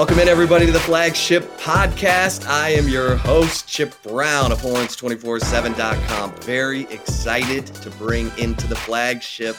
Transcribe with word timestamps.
Welcome 0.00 0.20
in, 0.20 0.28
everybody, 0.28 0.64
to 0.64 0.72
the 0.72 0.80
flagship 0.80 1.42
podcast. 1.58 2.48
I 2.48 2.70
am 2.70 2.88
your 2.88 3.16
host, 3.16 3.68
Chip 3.68 3.94
Brown 4.02 4.50
of 4.50 4.58
Horns247.com. 4.62 6.36
Very 6.36 6.84
excited 6.84 7.66
to 7.66 7.90
bring 7.90 8.30
into 8.38 8.66
the 8.66 8.76
flagship 8.76 9.56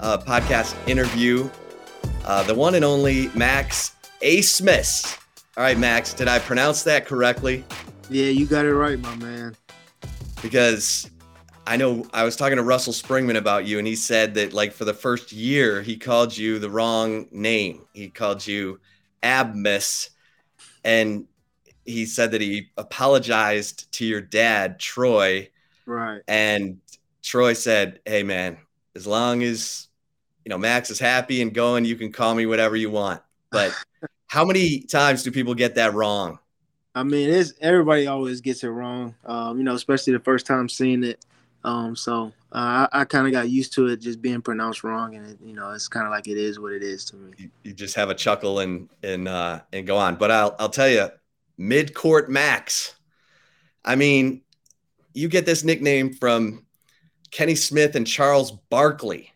uh, 0.00 0.18
podcast 0.18 0.74
interview 0.88 1.48
uh, 2.24 2.42
the 2.42 2.52
one 2.56 2.74
and 2.74 2.84
only 2.84 3.28
Max 3.36 3.94
Abmas. 4.20 5.16
All 5.56 5.62
right, 5.62 5.78
Max, 5.78 6.12
did 6.12 6.26
I 6.26 6.40
pronounce 6.40 6.82
that 6.82 7.06
correctly? 7.06 7.64
Yeah, 8.10 8.30
you 8.30 8.46
got 8.46 8.64
it 8.64 8.74
right, 8.74 8.98
my 8.98 9.14
man. 9.14 9.54
Because 10.42 11.08
I 11.68 11.76
know 11.76 12.04
I 12.12 12.24
was 12.24 12.34
talking 12.34 12.56
to 12.56 12.64
Russell 12.64 12.92
Springmann 12.92 13.36
about 13.36 13.64
you, 13.64 13.78
and 13.78 13.86
he 13.86 13.94
said 13.94 14.34
that, 14.34 14.52
like, 14.52 14.72
for 14.72 14.84
the 14.84 14.94
first 14.94 15.30
year, 15.30 15.82
he 15.82 15.96
called 15.96 16.36
you 16.36 16.58
the 16.58 16.68
wrong 16.68 17.28
name. 17.30 17.82
He 17.92 18.08
called 18.08 18.44
you 18.44 18.80
Abmis, 19.22 20.10
and 20.84 21.26
he 21.84 22.06
said 22.06 22.32
that 22.32 22.40
he 22.40 22.70
apologized 22.76 23.90
to 23.92 24.04
your 24.06 24.20
dad, 24.20 24.78
Troy, 24.78 25.48
Right. 25.86 26.22
and 26.28 26.80
Troy 27.22 27.52
said, 27.54 28.00
"Hey, 28.04 28.22
man, 28.22 28.58
as 28.94 29.06
long 29.06 29.42
as 29.42 29.88
you 30.44 30.50
know 30.50 30.58
Max 30.58 30.90
is 30.90 30.98
happy 30.98 31.42
and 31.42 31.52
going, 31.54 31.84
you 31.84 31.96
can 31.96 32.12
call 32.12 32.34
me 32.34 32.46
whatever 32.46 32.76
you 32.76 32.90
want." 32.90 33.22
But 33.50 33.74
how 34.28 34.44
many 34.44 34.80
times 34.80 35.22
do 35.22 35.30
people 35.30 35.54
get 35.54 35.74
that 35.76 35.94
wrong? 35.94 36.38
I 36.94 37.02
mean, 37.04 37.30
it's 37.30 37.54
everybody 37.60 38.06
always 38.06 38.40
gets 38.40 38.64
it 38.64 38.68
wrong. 38.68 39.14
Um, 39.24 39.58
you 39.58 39.64
know, 39.64 39.74
especially 39.74 40.12
the 40.12 40.20
first 40.20 40.46
time 40.46 40.68
seeing 40.68 41.04
it. 41.04 41.24
Um, 41.64 41.96
so 41.96 42.32
uh, 42.54 42.86
I, 42.92 43.00
I 43.00 43.04
kind 43.04 43.26
of 43.26 43.32
got 43.32 43.48
used 43.48 43.72
to 43.74 43.86
it 43.88 44.00
just 44.00 44.20
being 44.20 44.42
pronounced 44.42 44.84
wrong, 44.84 45.14
and 45.14 45.26
it, 45.26 45.38
you 45.42 45.54
know, 45.54 45.72
it's 45.72 45.88
kind 45.88 46.06
of 46.06 46.10
like 46.10 46.28
it 46.28 46.36
is 46.36 46.60
what 46.60 46.72
it 46.72 46.82
is 46.82 47.04
to 47.06 47.16
me. 47.16 47.32
You, 47.38 47.50
you 47.62 47.72
just 47.72 47.94
have 47.96 48.10
a 48.10 48.14
chuckle 48.14 48.58
and 48.60 48.88
and 49.02 49.26
uh, 49.26 49.60
and 49.72 49.86
go 49.86 49.96
on. 49.96 50.16
But 50.16 50.30
I'll 50.30 50.54
I'll 50.58 50.68
tell 50.68 50.88
you, 50.88 51.08
mid 51.56 51.94
court 51.94 52.30
Max. 52.30 52.94
I 53.84 53.96
mean, 53.96 54.42
you 55.14 55.28
get 55.28 55.46
this 55.46 55.64
nickname 55.64 56.12
from 56.12 56.66
Kenny 57.30 57.54
Smith 57.54 57.96
and 57.96 58.06
Charles 58.06 58.52
Barkley. 58.52 59.32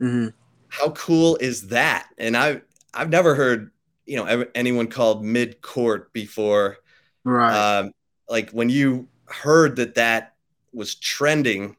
hmm 0.00 0.28
How 0.68 0.90
cool 0.90 1.36
is 1.36 1.68
that? 1.68 2.08
And 2.18 2.36
I 2.36 2.62
I've 2.92 3.10
never 3.10 3.34
heard 3.34 3.70
you 4.04 4.16
know 4.16 4.24
ever, 4.24 4.46
anyone 4.54 4.88
called 4.88 5.24
mid 5.24 5.60
court 5.62 6.12
before. 6.12 6.78
Right. 7.24 7.78
Um, 7.80 7.92
like 8.28 8.50
when 8.50 8.70
you 8.70 9.08
heard 9.26 9.76
that 9.76 9.94
that 9.94 10.34
was 10.72 10.94
trending 10.94 11.76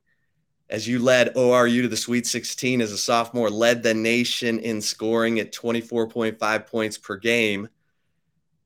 as 0.70 0.88
you 0.88 1.00
led 1.00 1.34
ORU 1.36 1.84
to 1.84 1.88
the 1.88 1.98
Sweet 1.98 2.28
16 2.28 2.82
as 2.82 2.92
a 2.92 2.98
sophomore, 2.98 3.50
led 3.50 3.84
the 3.84 3.94
nation 3.94 4.60
in 4.60 4.82
scoring 4.82 5.40
at 5.40 5.54
24.5 5.54 6.68
points 6.68 6.98
per 6.98 7.16
game, 7.16 7.70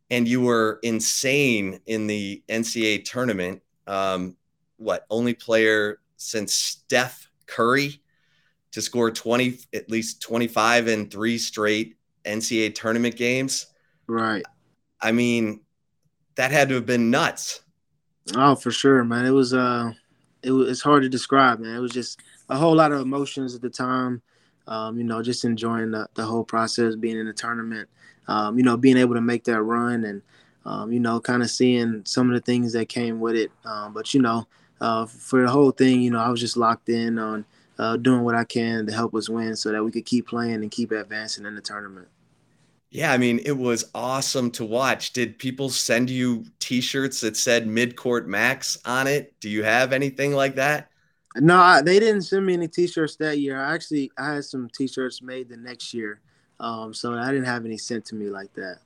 and 0.09 0.27
you 0.27 0.41
were 0.41 0.79
insane 0.83 1.79
in 1.85 2.07
the 2.07 2.41
NCAA 2.49 3.05
tournament. 3.05 3.61
Um, 3.85 4.35
what 4.77 5.05
only 5.09 5.33
player 5.33 5.99
since 6.17 6.53
Steph 6.53 7.29
Curry 7.45 8.01
to 8.71 8.81
score 8.81 9.11
20 9.11 9.59
at 9.73 9.89
least 9.89 10.21
25 10.21 10.87
in 10.87 11.09
three 11.09 11.37
straight 11.37 11.97
NCAA 12.25 12.73
tournament 12.73 13.15
games? 13.15 13.67
right. 14.07 14.43
I 15.01 15.11
mean, 15.11 15.61
that 16.35 16.51
had 16.51 16.69
to 16.69 16.75
have 16.75 16.85
been 16.85 17.09
nuts. 17.09 17.61
Oh, 18.35 18.55
for 18.55 18.71
sure, 18.71 19.03
man. 19.03 19.25
It 19.25 19.31
was 19.31 19.53
uh, 19.53 19.91
it 20.43 20.51
was 20.51 20.69
it's 20.69 20.81
hard 20.81 21.03
to 21.03 21.09
describe, 21.09 21.59
man. 21.59 21.75
It 21.75 21.79
was 21.79 21.91
just 21.91 22.19
a 22.49 22.57
whole 22.57 22.75
lot 22.75 22.91
of 22.91 23.01
emotions 23.01 23.55
at 23.55 23.61
the 23.61 23.69
time. 23.69 24.21
Um, 24.67 24.97
you 24.97 25.03
know, 25.03 25.21
just 25.21 25.43
enjoying 25.43 25.91
the, 25.91 26.07
the 26.13 26.23
whole 26.23 26.43
process, 26.43 26.95
being 26.95 27.17
in 27.17 27.25
the 27.25 27.33
tournament. 27.33 27.89
Um, 28.27 28.57
you 28.57 28.63
know, 28.63 28.77
being 28.77 28.97
able 28.97 29.15
to 29.15 29.21
make 29.21 29.43
that 29.45 29.61
run 29.61 30.03
and 30.05 30.21
um, 30.65 30.91
you 30.91 30.99
know, 30.99 31.19
kind 31.19 31.41
of 31.41 31.49
seeing 31.49 32.03
some 32.05 32.29
of 32.29 32.35
the 32.35 32.41
things 32.41 32.73
that 32.73 32.87
came 32.87 33.19
with 33.19 33.35
it. 33.35 33.51
Um, 33.65 33.93
but 33.93 34.13
you 34.13 34.21
know, 34.21 34.47
uh, 34.79 35.05
for 35.05 35.41
the 35.41 35.49
whole 35.49 35.71
thing, 35.71 36.01
you 36.01 36.11
know, 36.11 36.19
I 36.19 36.29
was 36.29 36.39
just 36.39 36.57
locked 36.57 36.89
in 36.89 37.17
on 37.17 37.45
uh, 37.79 37.97
doing 37.97 38.23
what 38.23 38.35
I 38.35 38.43
can 38.43 38.85
to 38.85 38.93
help 38.93 39.15
us 39.15 39.29
win, 39.29 39.55
so 39.55 39.71
that 39.71 39.83
we 39.83 39.91
could 39.91 40.05
keep 40.05 40.27
playing 40.27 40.55
and 40.55 40.69
keep 40.69 40.91
advancing 40.91 41.45
in 41.45 41.55
the 41.55 41.61
tournament. 41.61 42.07
Yeah, 42.91 43.13
I 43.13 43.17
mean, 43.17 43.39
it 43.45 43.57
was 43.57 43.89
awesome 43.95 44.51
to 44.51 44.65
watch. 44.65 45.13
Did 45.13 45.39
people 45.39 45.69
send 45.69 46.09
you 46.09 46.45
t-shirts 46.59 47.21
that 47.21 47.37
said 47.37 47.65
mid-court 47.65 48.27
max 48.27 48.77
on 48.85 49.07
it? 49.07 49.33
Do 49.39 49.49
you 49.49 49.63
have 49.63 49.93
anything 49.93 50.33
like 50.33 50.55
that? 50.55 50.89
No, 51.37 51.81
they 51.81 51.99
didn't 51.99 52.23
send 52.23 52.45
me 52.45 52.53
any 52.53 52.67
T-shirts 52.67 53.15
that 53.17 53.39
year. 53.39 53.61
I 53.61 53.73
actually 53.73 54.11
I 54.17 54.33
had 54.33 54.45
some 54.45 54.69
T-shirts 54.75 55.21
made 55.21 55.47
the 55.47 55.55
next 55.55 55.93
year, 55.93 56.19
um, 56.59 56.93
so 56.93 57.13
I 57.13 57.27
didn't 57.27 57.45
have 57.45 57.63
any 57.63 57.77
sent 57.77 58.05
to 58.07 58.15
me 58.15 58.29
like 58.29 58.53
that. 58.55 58.79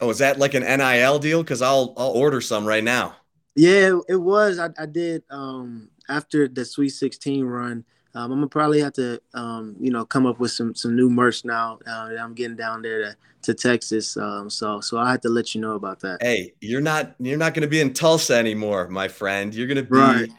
Oh, 0.00 0.10
is 0.10 0.18
that 0.18 0.38
like 0.38 0.54
an 0.54 0.62
NIL 0.62 1.18
deal? 1.18 1.42
Because 1.42 1.62
I'll 1.62 1.94
I'll 1.96 2.10
order 2.10 2.40
some 2.42 2.66
right 2.66 2.84
now. 2.84 3.16
Yeah, 3.56 4.00
it 4.08 4.16
was. 4.16 4.58
I, 4.58 4.70
I 4.78 4.86
did 4.86 5.22
um, 5.30 5.88
after 6.08 6.48
the 6.48 6.64
Sweet 6.64 6.90
16 6.90 7.44
run. 7.44 7.84
Um, 8.14 8.30
I'm 8.32 8.38
gonna 8.38 8.46
probably 8.48 8.80
have 8.80 8.92
to, 8.94 9.20
um, 9.34 9.76
you 9.80 9.90
know, 9.90 10.04
come 10.04 10.26
up 10.26 10.38
with 10.38 10.52
some 10.52 10.74
some 10.74 10.94
new 10.94 11.10
merch 11.10 11.44
now. 11.44 11.78
Uh, 11.86 12.08
that 12.08 12.18
I'm 12.20 12.34
getting 12.34 12.56
down 12.56 12.82
there 12.82 12.98
to, 13.02 13.16
to 13.42 13.54
Texas. 13.54 14.16
Um, 14.16 14.48
so 14.48 14.80
so 14.80 14.98
I 14.98 15.10
had 15.10 15.22
to 15.22 15.28
let 15.28 15.54
you 15.54 15.60
know 15.60 15.72
about 15.72 16.00
that. 16.00 16.22
Hey, 16.22 16.54
you're 16.60 16.80
not 16.80 17.14
you're 17.18 17.38
not 17.38 17.54
going 17.54 17.62
to 17.62 17.68
be 17.68 17.80
in 17.80 17.92
Tulsa 17.92 18.34
anymore, 18.36 18.88
my 18.88 19.08
friend. 19.08 19.54
You're 19.54 19.66
going 19.66 19.76
to 19.76 19.82
be 19.82 19.88
Right. 19.90 20.30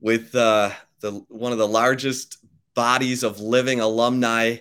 with 0.00 0.34
uh, 0.34 0.70
the 1.00 1.12
one 1.28 1.52
of 1.52 1.58
the 1.58 1.68
largest 1.68 2.38
bodies 2.74 3.22
of 3.22 3.40
living 3.40 3.80
alumni 3.80 4.56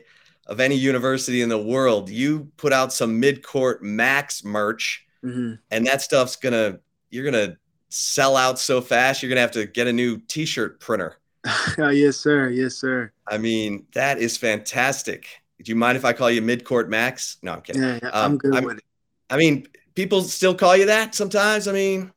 of 0.48 0.60
any 0.60 0.76
university 0.76 1.42
in 1.42 1.50
the 1.50 1.58
world. 1.58 2.10
You 2.10 2.52
put 2.58 2.74
out 2.74 2.94
some 2.94 3.20
mid-court 3.20 3.82
max 3.84 4.44
merch. 4.44 5.06
hmm 5.24 5.54
and 5.72 5.86
that 5.88 6.02
stuff's 6.02 6.36
gonna 6.36 6.80
you're 7.10 7.26
gonna 7.26 7.58
sell 7.90 8.36
out 8.38 8.60
so 8.60 8.82
fast 8.82 9.22
you're 9.22 9.30
gonna 9.30 9.42
have 9.42 9.52
to 9.52 9.66
get 9.66 9.88
a 9.88 9.94
new 9.94 10.18
t-shirt 10.28 10.80
printer 10.80 11.18
yes, 11.78 12.18
sir. 12.18 12.50
Yes, 12.50 12.76
sir. 12.76 13.12
i 13.28 13.38
mean 13.38 13.86
that 13.94 14.20
is 14.20 14.38
fantastic 14.38 15.26
do 15.64 15.72
you 15.72 15.76
mind 15.76 15.98
if 15.98 16.06
i 16.06 16.14
call 16.14 16.30
you 16.30 16.42
mid-court 16.42 16.90
max 16.90 17.38
no 17.42 17.54
i'm 17.54 17.62
kidding 17.62 17.82
Yeah, 17.82 18.00
yeah, 18.02 18.10
Um, 18.10 18.32
I'm 18.34 18.38
good 18.38 18.54
I'm- 18.56 18.64
with 18.66 18.78
it. 18.78 18.84
i 19.30 19.38
mean 19.38 19.68
people 19.96 20.22
still 20.24 20.54
call 20.56 20.76
you 20.78 20.86
that 20.88 21.16
sometimes 21.16 21.68
i 21.68 21.72
mean 21.72 22.12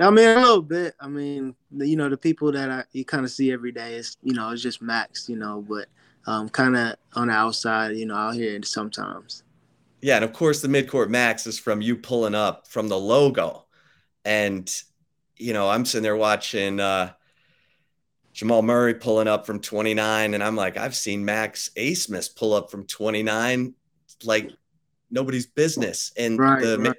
I 0.00 0.08
mean, 0.10 0.28
a 0.28 0.40
little 0.40 0.62
bit. 0.62 0.94
I 1.00 1.08
mean, 1.08 1.54
the, 1.70 1.86
you 1.86 1.96
know, 1.96 2.08
the 2.08 2.16
people 2.16 2.50
that 2.52 2.70
I 2.70 2.84
you 2.92 3.04
kind 3.04 3.24
of 3.24 3.30
see 3.30 3.52
every 3.52 3.70
day 3.70 3.94
is, 3.94 4.16
you 4.22 4.32
know, 4.32 4.50
it's 4.50 4.62
just 4.62 4.80
Max, 4.82 5.28
you 5.28 5.36
know, 5.36 5.64
but 5.68 5.86
um, 6.26 6.48
kind 6.48 6.76
of 6.76 6.96
on 7.14 7.28
the 7.28 7.34
outside, 7.34 7.96
you 7.96 8.06
know, 8.06 8.14
out 8.14 8.34
here 8.34 8.60
sometimes. 8.62 9.42
yeah 10.00 10.16
and 10.16 10.24
of 10.24 10.32
course 10.32 10.62
the 10.62 10.68
mid-court 10.68 11.10
max 11.10 11.46
is 11.46 11.58
from 11.58 11.80
you 11.82 11.96
pulling 11.96 12.34
up 12.34 12.66
from 12.68 12.88
the 12.88 12.98
logo 12.98 13.66
and 14.24 14.82
you 15.36 15.52
know 15.52 15.68
i'm 15.68 15.84
sitting 15.84 16.02
there 16.02 16.16
watching 16.16 16.80
uh 16.80 17.12
Jamal 18.34 18.62
Murray 18.62 18.94
pulling 18.94 19.28
up 19.28 19.46
from 19.46 19.60
29, 19.60 20.34
and 20.34 20.42
I'm 20.42 20.56
like, 20.56 20.76
I've 20.76 20.96
seen 20.96 21.24
Max 21.24 21.70
Abmas 21.76 22.34
pull 22.34 22.52
up 22.52 22.68
from 22.70 22.84
29 22.84 23.72
like 24.24 24.50
nobody's 25.10 25.46
business. 25.46 26.12
And 26.16 26.38
Right, 26.38 26.60
the, 26.60 26.78
right. 26.78 26.96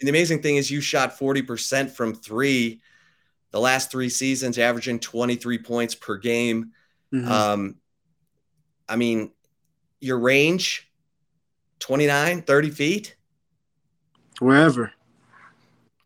the 0.00 0.08
amazing 0.10 0.42
thing 0.42 0.56
is 0.56 0.70
you 0.70 0.82
shot 0.82 1.18
40% 1.18 1.90
from 1.90 2.14
three 2.14 2.80
the 3.50 3.60
last 3.60 3.90
three 3.90 4.08
seasons, 4.08 4.58
averaging 4.58 4.98
23 4.98 5.58
points 5.58 5.94
per 5.94 6.16
game. 6.16 6.72
Mhm. 7.12 7.28
Um, 7.28 7.76
I 8.88 8.96
mean, 8.96 9.30
your 10.00 10.18
range 10.18 10.90
29, 11.78 12.42
30 12.42 12.70
feet. 12.70 13.16
Wherever. 14.40 14.92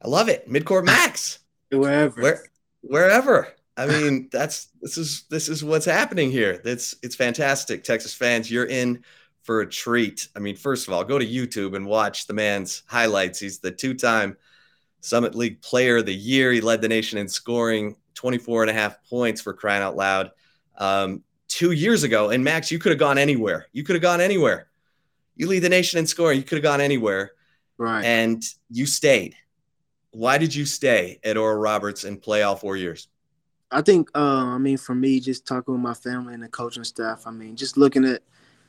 I 0.03 0.09
love 0.09 0.29
it. 0.29 0.49
Midcourt 0.49 0.85
max. 0.85 1.39
Wherever. 1.71 2.21
Where, 2.21 2.43
wherever. 2.83 3.49
I 3.79 3.87
mean, 3.87 4.29
that's 4.33 4.69
this 4.83 4.99
is 4.99 5.25
this 5.31 5.49
is 5.49 5.63
what's 5.63 5.87
happening 5.87 6.33
here. 6.33 6.61
That's 6.65 6.97
it's 7.03 7.15
fantastic, 7.15 7.85
Texas 7.85 8.13
fans. 8.13 8.51
You're 8.51 8.67
in 8.67 9.05
for 9.43 9.61
a 9.61 9.71
treat. 9.71 10.29
I 10.35 10.41
mean, 10.41 10.57
first 10.57 10.89
of 10.89 10.93
all, 10.93 11.05
go 11.05 11.19
to 11.19 11.25
YouTube 11.25 11.77
and 11.77 11.87
watch 11.87 12.27
the 12.27 12.35
man's 12.35 12.83
highlights. 12.87 13.39
He's 13.39 13.61
the 13.61 13.71
two-time 13.71 14.37
Summit 15.01 15.35
League 15.35 15.63
Player 15.63 15.99
of 15.99 16.07
the 16.07 16.15
Year. 16.15 16.53
He 16.53 16.61
led 16.61 16.83
the 16.83 16.89
nation 16.89 17.19
in 17.19 17.29
scoring 17.29 17.97
24 18.15 18.65
and 18.65 18.71
a 18.71 18.75
half 18.75 19.03
points 19.09 19.41
for 19.41 19.55
crying 19.55 19.83
out 19.83 19.97
loud 19.97 20.33
um, 20.77 21.23
two 21.47 21.71
years 21.71 22.03
ago. 22.03 22.31
And 22.31 22.43
Max, 22.43 22.71
you 22.71 22.79
could 22.79 22.91
have 22.91 22.99
gone 22.99 23.17
anywhere. 23.17 23.69
You 23.73 23.85
could 23.85 23.95
have 23.95 24.03
gone 24.03 24.21
anywhere. 24.21 24.69
You 25.37 25.47
lead 25.47 25.61
the 25.61 25.69
nation 25.69 26.01
in 26.01 26.07
scoring. 26.07 26.37
You 26.37 26.45
could 26.45 26.59
have 26.59 26.65
gone 26.65 26.81
anywhere. 26.81 27.31
Right. 27.79 28.05
And 28.05 28.43
you 28.71 28.87
stayed. 28.87 29.37
Why 30.11 30.37
did 30.37 30.53
you 30.55 30.67
stay 30.67 31.21
at 31.23 31.37
Oral 31.37 31.59
Roberts 31.59 32.03
and 32.03 32.21
play 32.21 32.43
all 32.43 32.57
four 32.57 32.77
years? 32.77 33.07
I 33.71 33.83
think, 33.83 34.11
uh, 34.15 34.47
I 34.47 34.59
mean, 34.59 34.79
for 34.79 34.95
me, 34.95 35.21
just 35.21 35.47
talking 35.47 35.75
with 35.75 35.83
my 35.83 35.95
family 35.95 36.35
and 36.35 36.43
the 36.43 36.49
coaching 36.49 36.85
staff, 36.85 37.25
I 37.27 37.31
mean, 37.31 37.55
just 37.57 37.77
looking 37.77 38.05
at 38.05 38.23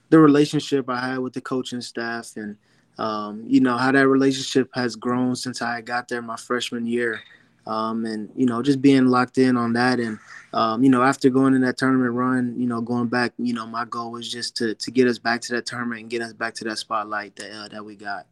the 0.09 0.19
relationship 0.19 0.89
I 0.89 0.99
had 0.99 1.19
with 1.19 1.33
the 1.33 1.41
coaching 1.41 1.81
staff 1.81 2.33
and, 2.35 2.57
um, 2.97 3.43
you 3.47 3.61
know, 3.61 3.77
how 3.77 3.91
that 3.91 4.07
relationship 4.07 4.69
has 4.73 4.95
grown 4.95 5.35
since 5.35 5.61
I 5.61 5.81
got 5.81 6.09
there 6.09 6.21
my 6.21 6.35
freshman 6.35 6.85
year. 6.85 7.21
Um, 7.67 8.05
and, 8.05 8.31
you 8.35 8.47
know, 8.47 8.63
just 8.63 8.81
being 8.81 9.07
locked 9.07 9.37
in 9.37 9.55
on 9.55 9.73
that. 9.73 9.99
And, 9.99 10.17
um, 10.53 10.83
you 10.83 10.89
know, 10.89 11.03
after 11.03 11.29
going 11.29 11.53
in 11.53 11.61
that 11.61 11.77
tournament 11.77 12.13
run, 12.13 12.59
you 12.59 12.65
know, 12.65 12.81
going 12.81 13.07
back, 13.07 13.31
you 13.37 13.53
know, 13.53 13.67
my 13.67 13.85
goal 13.85 14.11
was 14.11 14.31
just 14.31 14.57
to, 14.57 14.73
to 14.73 14.91
get 14.91 15.07
us 15.07 15.19
back 15.19 15.41
to 15.41 15.53
that 15.53 15.67
tournament 15.67 16.01
and 16.01 16.09
get 16.09 16.23
us 16.23 16.33
back 16.33 16.55
to 16.55 16.63
that 16.63 16.79
spotlight 16.79 17.35
that, 17.35 17.51
uh, 17.51 17.67
that 17.67 17.85
we 17.85 17.95
got. 17.95 18.25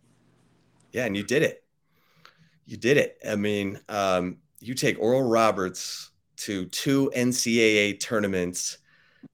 Yeah. 0.91 1.05
And 1.05 1.15
you 1.15 1.23
did 1.23 1.43
it. 1.43 1.63
You 2.65 2.77
did 2.77 2.97
it. 2.97 3.19
I 3.29 3.35
mean, 3.35 3.79
um, 3.89 4.37
you 4.59 4.73
take 4.73 4.99
Oral 4.99 5.29
Roberts 5.29 6.09
to 6.37 6.65
two 6.67 7.11
NCAA 7.15 7.99
tournaments, 7.99 8.77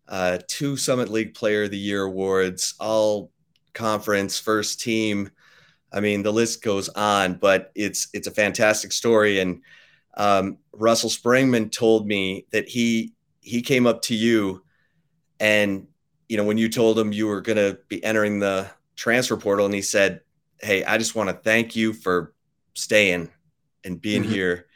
uh, 0.07 0.39
two 0.47 0.77
Summit 0.77 1.09
League 1.09 1.33
Player 1.33 1.63
of 1.63 1.71
the 1.71 1.77
Year 1.77 2.03
awards, 2.03 2.75
all 2.79 3.31
conference 3.73 4.39
first 4.39 4.79
team. 4.79 5.29
I 5.91 5.99
mean, 5.99 6.23
the 6.23 6.33
list 6.33 6.63
goes 6.63 6.89
on, 6.89 7.35
but 7.35 7.71
it's 7.75 8.07
it's 8.13 8.27
a 8.27 8.31
fantastic 8.31 8.91
story. 8.91 9.39
And 9.39 9.61
um, 10.15 10.57
Russell 10.71 11.09
Springmann 11.09 11.71
told 11.71 12.07
me 12.07 12.45
that 12.51 12.67
he 12.67 13.13
he 13.41 13.61
came 13.61 13.85
up 13.85 14.01
to 14.03 14.15
you, 14.15 14.63
and 15.39 15.87
you 16.29 16.37
know 16.37 16.43
when 16.43 16.57
you 16.57 16.69
told 16.69 16.97
him 16.97 17.13
you 17.13 17.27
were 17.27 17.41
going 17.41 17.57
to 17.57 17.77
be 17.89 18.03
entering 18.03 18.39
the 18.39 18.69
transfer 18.95 19.37
portal, 19.37 19.65
and 19.65 19.75
he 19.75 19.81
said, 19.81 20.21
"Hey, 20.61 20.83
I 20.83 20.97
just 20.97 21.15
want 21.15 21.29
to 21.29 21.35
thank 21.35 21.75
you 21.75 21.93
for 21.93 22.33
staying 22.73 23.29
and 23.83 24.01
being 24.01 24.23
mm-hmm. 24.23 24.31
here 24.31 24.67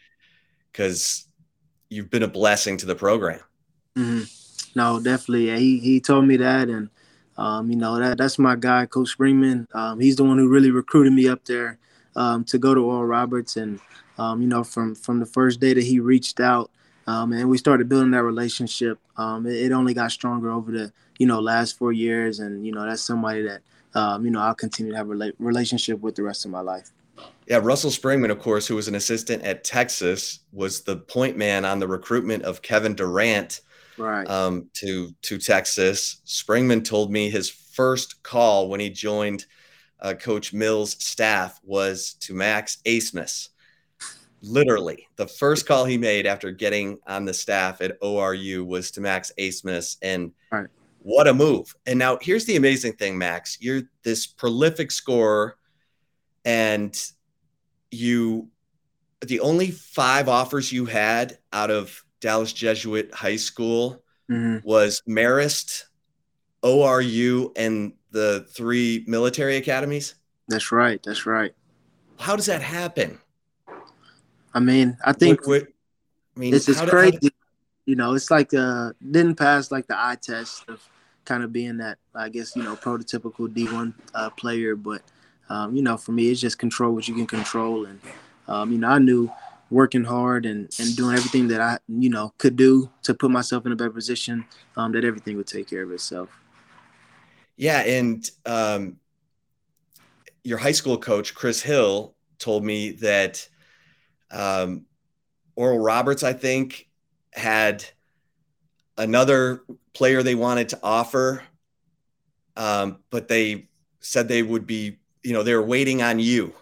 because 0.72 1.27
you've 1.90 2.10
been 2.10 2.24
a 2.24 2.28
blessing 2.28 2.78
to 2.78 2.86
the 2.86 2.96
program. 2.96 3.40
Mm-hmm. 3.96 4.24
No, 4.76 5.00
definitely. 5.00 5.58
He 5.58 5.80
he 5.80 6.00
told 6.00 6.26
me 6.26 6.38
that, 6.38 6.70
and 6.70 6.90
um, 7.38 7.70
you 7.70 7.76
know 7.76 7.98
that 7.98 8.18
that's 8.18 8.38
my 8.38 8.56
guy, 8.56 8.86
Coach 8.86 9.18
Springmann. 9.18 9.74
Um, 9.74 10.00
he's 10.00 10.16
the 10.18 10.24
one 10.24 10.38
who 10.38 10.48
really 10.48 10.72
recruited 10.72 11.14
me 11.14 11.28
up 11.28 11.46
there 11.46 11.80
um, 12.16 12.44
to 12.46 12.58
go 12.58 12.74
to 12.74 12.82
Oral 12.82 13.06
Roberts, 13.06 13.58
and 13.58 13.80
um, 14.18 14.42
you 14.42 14.48
know 14.48 14.64
from 14.64 14.94
from 14.94 15.20
the 15.20 15.26
first 15.26 15.60
day 15.60 15.74
that 15.74 15.84
he 15.84 16.00
reached 16.00 16.40
out, 16.40 16.70
um, 17.08 17.34
and 17.34 17.50
we 17.50 17.58
started 17.58 17.90
building 17.90 18.12
that 18.12 18.24
relationship. 18.24 19.00
Um, 19.18 19.48
it, 19.48 19.56
it, 19.56 19.72
only 19.72 19.96
got 19.96 20.12
stronger 20.12 20.52
over 20.52 20.72
the 20.72 20.94
you 21.18 21.26
know 21.26 21.40
last 21.40 21.78
four 21.78 21.92
years, 21.92 22.40
and 22.40 22.66
you 22.66 22.72
know 22.72 22.86
that's 22.86 23.02
somebody 23.02 23.42
that 23.44 23.62
you 23.96 24.30
know 24.30 24.42
I'll 24.42 24.54
continue 24.54 24.92
to 24.92 24.98
have 24.98 25.10
a 25.10 25.14
rela- 25.14 25.34
relationship 25.40 26.02
with 26.02 26.16
the 26.16 26.24
rest 26.24 26.46
of 26.46 26.52
my 26.52 26.62
life. 26.62 26.92
Yeah, 27.48 27.60
Russell 27.64 27.92
Springmann, 27.92 28.30
of 28.30 28.40
course, 28.40 28.68
who 28.68 28.76
was 28.76 28.90
an 28.90 28.96
assistant 28.96 29.44
at 29.44 29.64
Texas, 29.64 30.40
was 30.52 30.82
the 30.82 30.98
point 30.98 31.38
man 31.38 31.64
on 31.64 31.80
the 31.80 31.88
recruitment 31.88 32.44
of 32.44 32.62
Kevin 32.62 32.94
Durant 32.94 33.62
right. 33.98 34.30
um, 34.30 34.70
to 34.74 35.14
to 35.24 35.38
Texas. 35.38 36.22
Springmann 36.26 36.84
told 36.84 37.12
me 37.12 37.30
his 37.30 37.50
first 37.50 38.22
call 38.22 38.68
when 38.68 38.80
he 38.80 38.90
joined 38.90 39.46
uh, 40.02 40.14
Coach 40.14 40.54
Mills' 40.54 41.02
staff 41.04 41.60
was 41.64 42.16
to 42.16 42.34
Max 42.34 42.78
Abmas. 42.86 43.50
Literally, 44.42 45.08
the 45.16 45.28
first 45.28 45.66
call 45.66 45.86
he 45.86 45.98
made 45.98 46.28
after 46.28 46.52
getting 46.52 47.00
on 47.08 47.26
the 47.26 47.34
staff 47.34 47.82
at 47.82 48.00
ORU 48.02 48.66
was 48.66 48.92
to 48.92 49.02
Max 49.02 49.32
Abmas, 49.40 49.98
and 50.02 50.34
right. 50.52 50.68
what 51.00 51.28
a 51.28 51.34
move! 51.34 51.74
And 51.86 51.98
now 51.98 52.20
here's 52.22 52.46
the 52.46 52.58
amazing 52.58 52.94
thing, 52.94 53.18
Max. 53.18 53.58
You're 53.62 53.84
this 54.04 54.28
prolific 54.28 54.92
scorer 54.92 55.56
and 56.46 56.96
you 57.92 58.50
the 59.22 59.40
only 59.40 59.72
five 59.72 60.30
offers 60.30 60.72
you 60.72 60.86
had 60.86 61.38
out 61.52 61.72
of 61.72 62.04
Dallas 62.20 62.54
Jesuit 62.54 63.14
High 63.14 63.36
School 63.36 64.04
mm-hmm. 64.30 64.68
was 64.68 65.02
Marist, 65.08 65.86
ORU, 66.64 67.52
and 67.56 67.94
the 68.12 68.46
three 68.52 69.04
military 69.08 69.58
academies. 69.58 70.16
That's 70.48 70.72
right. 70.72 71.02
That's 71.04 71.26
right. 71.26 71.54
How 72.20 72.36
does 72.36 72.46
that 72.46 72.62
happen? 72.62 73.20
I 74.54 74.60
mean, 74.60 74.98
I 75.04 75.14
think 75.14 75.42
what, 75.42 75.64
what, 75.64 75.68
I 76.36 76.40
mean, 76.40 76.54
it's 76.54 76.66
just 76.66 76.88
crazy. 76.88 77.18
Did, 77.18 77.34
you 77.86 77.96
know, 77.96 78.14
it's 78.14 78.32
like 78.32 78.54
uh 78.54 78.94
didn't 79.12 79.36
pass 79.36 79.72
like 79.72 79.88
the 79.88 79.98
eye 79.98 80.18
test 80.22 80.68
of 80.68 80.88
kind 81.26 81.44
of 81.44 81.52
being 81.52 81.78
that 81.78 82.00
I 82.16 82.30
guess 82.30 82.56
you 82.56 82.64
know 82.64 82.76
prototypical 82.76 83.48
D1 83.48 83.94
uh, 84.16 84.30
player, 84.32 84.76
but 84.76 85.02
um, 85.50 85.76
you 85.76 85.82
know, 85.82 85.98
for 85.98 86.12
me, 86.12 86.30
it's 86.30 86.42
just 86.42 86.60
control 86.60 86.94
what 86.94 87.08
you 87.08 87.16
can 87.16 87.28
control. 87.28 87.86
And, 87.86 88.00
um, 88.48 88.72
you 88.72 88.78
know, 88.78 88.90
I 88.90 89.00
knew 89.00 89.32
working 89.70 90.04
hard 90.04 90.46
and, 90.46 90.70
and 90.80 90.96
doing 90.96 91.16
everything 91.16 91.48
that 91.50 91.62
I, 91.62 91.78
you 91.88 92.10
know, 92.10 92.34
could 92.38 92.56
do 92.56 92.90
to 93.04 93.14
put 93.14 93.32
myself 93.32 93.66
in 93.66 93.72
a 93.72 93.76
better 93.76 93.90
position, 93.90 94.46
um, 94.76 94.92
that 94.94 95.04
everything 95.04 95.38
would 95.38 95.48
take 95.48 95.70
care 95.70 95.84
of 95.84 95.92
itself. 95.92 96.30
Yeah. 97.58 97.80
And 97.80 98.30
um, 98.46 98.98
your 100.44 100.58
high 100.58 100.72
school 100.72 100.98
coach, 100.98 101.36
Chris 101.36 101.62
Hill, 101.62 102.16
told 102.40 102.64
me 102.64 102.92
that 102.92 103.48
um, 104.32 104.86
Oral 105.56 105.80
Roberts, 105.80 106.24
I 106.24 106.34
think, 106.34 106.88
had 107.34 107.84
another 108.98 109.64
player 109.94 110.24
they 110.24 110.36
wanted 110.36 110.70
to 110.70 110.80
offer, 110.84 111.44
um, 112.56 113.00
but 113.10 113.28
they 113.28 113.68
said 114.00 114.28
they 114.28 114.44
would 114.44 114.66
be 114.68 114.98
you 115.28 115.34
know 115.34 115.44
they're 115.44 115.62
waiting 115.62 116.02
on 116.02 116.20
you 116.20 116.54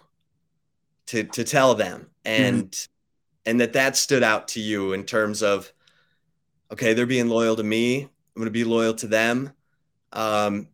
to 1.06 1.22
to 1.22 1.44
tell 1.44 1.76
them. 1.76 2.10
And 2.24 2.72
mm-hmm. 2.72 3.50
and 3.50 3.60
that 3.60 3.74
that 3.74 3.96
stood 3.96 4.24
out 4.24 4.48
to 4.48 4.60
you 4.60 4.92
in 4.92 5.04
terms 5.04 5.40
of 5.40 5.72
okay 6.72 6.92
they're 6.92 7.06
being 7.06 7.28
loyal 7.28 7.54
to 7.54 7.62
me. 7.62 8.02
I'm 8.02 8.10
going 8.34 8.46
to 8.46 8.50
be 8.50 8.64
loyal 8.64 8.94
to 8.94 9.06
them. 9.06 9.52
Um 10.12 10.66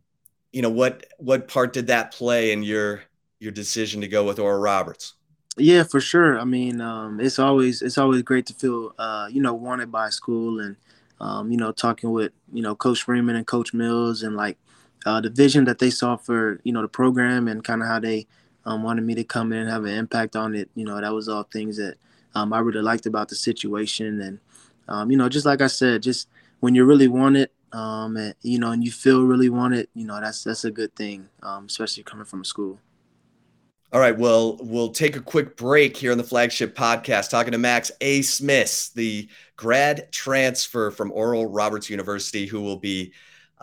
you 0.51 0.63
know 0.63 0.71
what 0.71 1.05
what 1.19 1.47
part 1.47 1.71
did 1.71 1.85
that 1.87 2.11
play 2.11 2.51
in 2.51 2.63
your 2.63 3.03
your 3.39 3.51
decision 3.51 4.01
to 4.01 4.07
go 4.07 4.23
with 4.23 4.39
Oral 4.39 4.59
Roberts? 4.59 5.13
Yeah 5.55 5.83
for 5.83 6.01
sure. 6.01 6.39
I 6.39 6.45
mean 6.45 6.81
um 6.81 7.19
it's 7.19 7.37
always 7.37 7.83
it's 7.83 7.99
always 7.99 8.23
great 8.23 8.47
to 8.47 8.55
feel 8.55 8.95
uh 8.97 9.27
you 9.29 9.39
know 9.39 9.53
wanted 9.53 9.91
by 9.91 10.09
school 10.09 10.59
and 10.59 10.77
um 11.21 11.51
you 11.51 11.57
know 11.57 11.71
talking 11.71 12.11
with 12.11 12.31
you 12.51 12.63
know 12.63 12.73
coach 12.73 13.03
freeman 13.03 13.35
and 13.35 13.45
coach 13.45 13.71
mills 13.71 14.23
and 14.23 14.35
like 14.35 14.57
uh, 15.05 15.21
the 15.21 15.29
vision 15.29 15.65
that 15.65 15.79
they 15.79 15.89
saw 15.89 16.15
for 16.15 16.59
you 16.63 16.73
know 16.73 16.81
the 16.81 16.87
program 16.87 17.47
and 17.47 17.63
kind 17.63 17.81
of 17.81 17.87
how 17.87 17.99
they 17.99 18.27
um, 18.65 18.83
wanted 18.83 19.03
me 19.03 19.15
to 19.15 19.23
come 19.23 19.51
in 19.51 19.59
and 19.59 19.69
have 19.69 19.85
an 19.85 19.93
impact 19.93 20.35
on 20.35 20.55
it. 20.55 20.69
You 20.75 20.85
know, 20.85 20.99
that 20.99 21.13
was 21.13 21.29
all 21.29 21.43
things 21.43 21.77
that 21.77 21.95
um, 22.35 22.53
I 22.53 22.59
really 22.59 22.81
liked 22.81 23.05
about 23.05 23.29
the 23.29 23.35
situation. 23.35 24.21
And 24.21 24.39
um, 24.87 25.11
you 25.11 25.17
know, 25.17 25.29
just 25.29 25.45
like 25.45 25.61
I 25.61 25.67
said, 25.67 26.03
just 26.03 26.27
when 26.59 26.75
you 26.75 26.85
really 26.85 27.07
want 27.07 27.37
it, 27.37 27.51
um, 27.71 28.15
and, 28.17 28.35
you 28.41 28.59
know, 28.59 28.71
and 28.71 28.83
you 28.83 28.91
feel 28.91 29.23
really 29.23 29.49
want 29.49 29.73
it, 29.73 29.89
you 29.93 30.05
know, 30.05 30.19
that's 30.21 30.43
that's 30.43 30.63
a 30.63 30.71
good 30.71 30.95
thing, 30.95 31.27
um, 31.41 31.65
especially 31.65 32.03
coming 32.03 32.25
from 32.25 32.41
a 32.41 32.45
school. 32.45 32.79
All 33.91 33.99
right, 33.99 34.17
well, 34.17 34.57
we'll 34.59 34.89
take 34.89 35.15
a 35.15 35.21
quick 35.21 35.55
break 35.55 35.95
here 35.95 36.11
on 36.11 36.17
the 36.17 36.23
flagship 36.23 36.75
podcast, 36.75 37.29
talking 37.29 37.51
to 37.51 37.59
Max 37.59 37.91
Abmas, 38.01 38.91
the 38.93 39.29
grad 39.55 40.11
transfer 40.11 40.89
from 40.89 41.11
Oral 41.11 41.45
Roberts 41.45 41.91
University, 41.91 42.47
who 42.47 42.61
will 42.61 42.77
be 42.77 43.13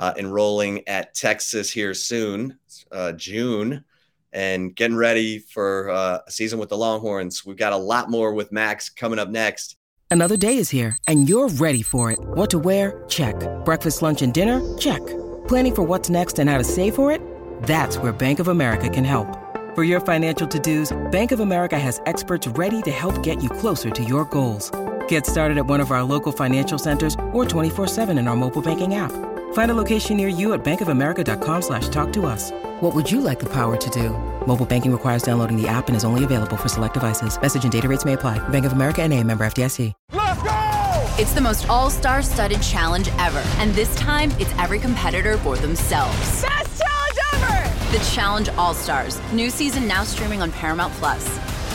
uh, 0.00 0.14
enrolling 0.16 0.82
at 0.88 1.14
Texas 1.14 1.70
here 1.70 1.92
soon, 1.92 2.58
uh, 2.90 3.12
June, 3.12 3.84
and 4.32 4.74
getting 4.74 4.96
ready 4.96 5.38
for 5.38 5.90
uh, 5.90 6.18
a 6.26 6.30
season 6.30 6.58
with 6.58 6.70
the 6.70 6.76
Longhorns. 6.76 7.44
We've 7.44 7.56
got 7.56 7.74
a 7.74 7.76
lot 7.76 8.10
more 8.10 8.32
with 8.32 8.50
Max 8.50 8.88
coming 8.88 9.18
up 9.18 9.28
next. 9.28 9.76
Another 10.10 10.38
day 10.38 10.56
is 10.56 10.70
here, 10.70 10.96
and 11.06 11.28
you're 11.28 11.50
ready 11.50 11.82
for 11.82 12.10
it. 12.10 12.18
What 12.18 12.50
to 12.50 12.58
wear? 12.58 13.04
Check. 13.08 13.36
Breakfast, 13.64 14.00
lunch, 14.00 14.22
and 14.22 14.32
dinner? 14.32 14.76
Check. 14.78 15.06
Planning 15.46 15.74
for 15.74 15.82
what's 15.82 16.08
next 16.08 16.38
and 16.38 16.48
how 16.48 16.56
to 16.58 16.64
save 16.64 16.94
for 16.94 17.12
it? 17.12 17.20
That's 17.62 17.98
where 17.98 18.12
Bank 18.12 18.40
of 18.40 18.48
America 18.48 18.88
can 18.88 19.04
help. 19.04 19.36
For 19.74 19.84
your 19.84 20.00
financial 20.00 20.48
to-dos, 20.48 20.96
Bank 21.12 21.30
of 21.30 21.40
America 21.40 21.78
has 21.78 22.00
experts 22.06 22.46
ready 22.48 22.80
to 22.82 22.90
help 22.90 23.22
get 23.22 23.42
you 23.42 23.50
closer 23.50 23.90
to 23.90 24.02
your 24.02 24.24
goals. 24.24 24.72
Get 25.08 25.26
started 25.26 25.58
at 25.58 25.66
one 25.66 25.80
of 25.80 25.90
our 25.90 26.02
local 26.02 26.32
financial 26.32 26.78
centers 26.78 27.14
or 27.32 27.44
24-7 27.44 28.18
in 28.18 28.26
our 28.26 28.36
mobile 28.36 28.62
banking 28.62 28.94
app. 28.94 29.29
Find 29.52 29.70
a 29.70 29.74
location 29.74 30.16
near 30.16 30.26
you 30.26 30.52
at 30.54 30.64
bankofamerica.com 30.64 31.62
slash 31.62 31.88
talk 31.88 32.12
to 32.14 32.26
us. 32.26 32.50
What 32.80 32.92
would 32.94 33.08
you 33.08 33.20
like 33.20 33.38
the 33.38 33.48
power 33.48 33.76
to 33.76 33.90
do? 33.90 34.10
Mobile 34.46 34.66
banking 34.66 34.90
requires 34.90 35.22
downloading 35.22 35.60
the 35.60 35.68
app 35.68 35.86
and 35.86 35.96
is 35.96 36.04
only 36.04 36.24
available 36.24 36.56
for 36.56 36.68
select 36.68 36.94
devices. 36.94 37.40
Message 37.40 37.62
and 37.62 37.70
data 37.70 37.88
rates 37.88 38.04
may 38.04 38.14
apply. 38.14 38.38
Bank 38.48 38.64
of 38.64 38.72
America 38.72 39.02
and 39.02 39.12
a 39.12 39.22
member 39.22 39.44
FDIC. 39.44 39.92
Let's 40.12 40.42
go! 40.42 41.14
It's 41.18 41.32
the 41.34 41.40
most 41.40 41.68
all-star 41.68 42.22
studded 42.22 42.62
challenge 42.62 43.10
ever, 43.18 43.42
and 43.58 43.72
this 43.74 43.94
time 43.96 44.30
it's 44.38 44.52
every 44.58 44.78
competitor 44.78 45.36
for 45.38 45.56
themselves. 45.56 46.42
Best 46.42 46.82
challenge 46.82 47.18
ever! 47.34 47.96
The 47.96 48.10
Challenge 48.12 48.48
All 48.50 48.74
Stars, 48.74 49.20
new 49.32 49.50
season 49.50 49.86
now 49.86 50.04
streaming 50.04 50.40
on 50.42 50.50
Paramount 50.52 50.92
Plus. 50.94 51.28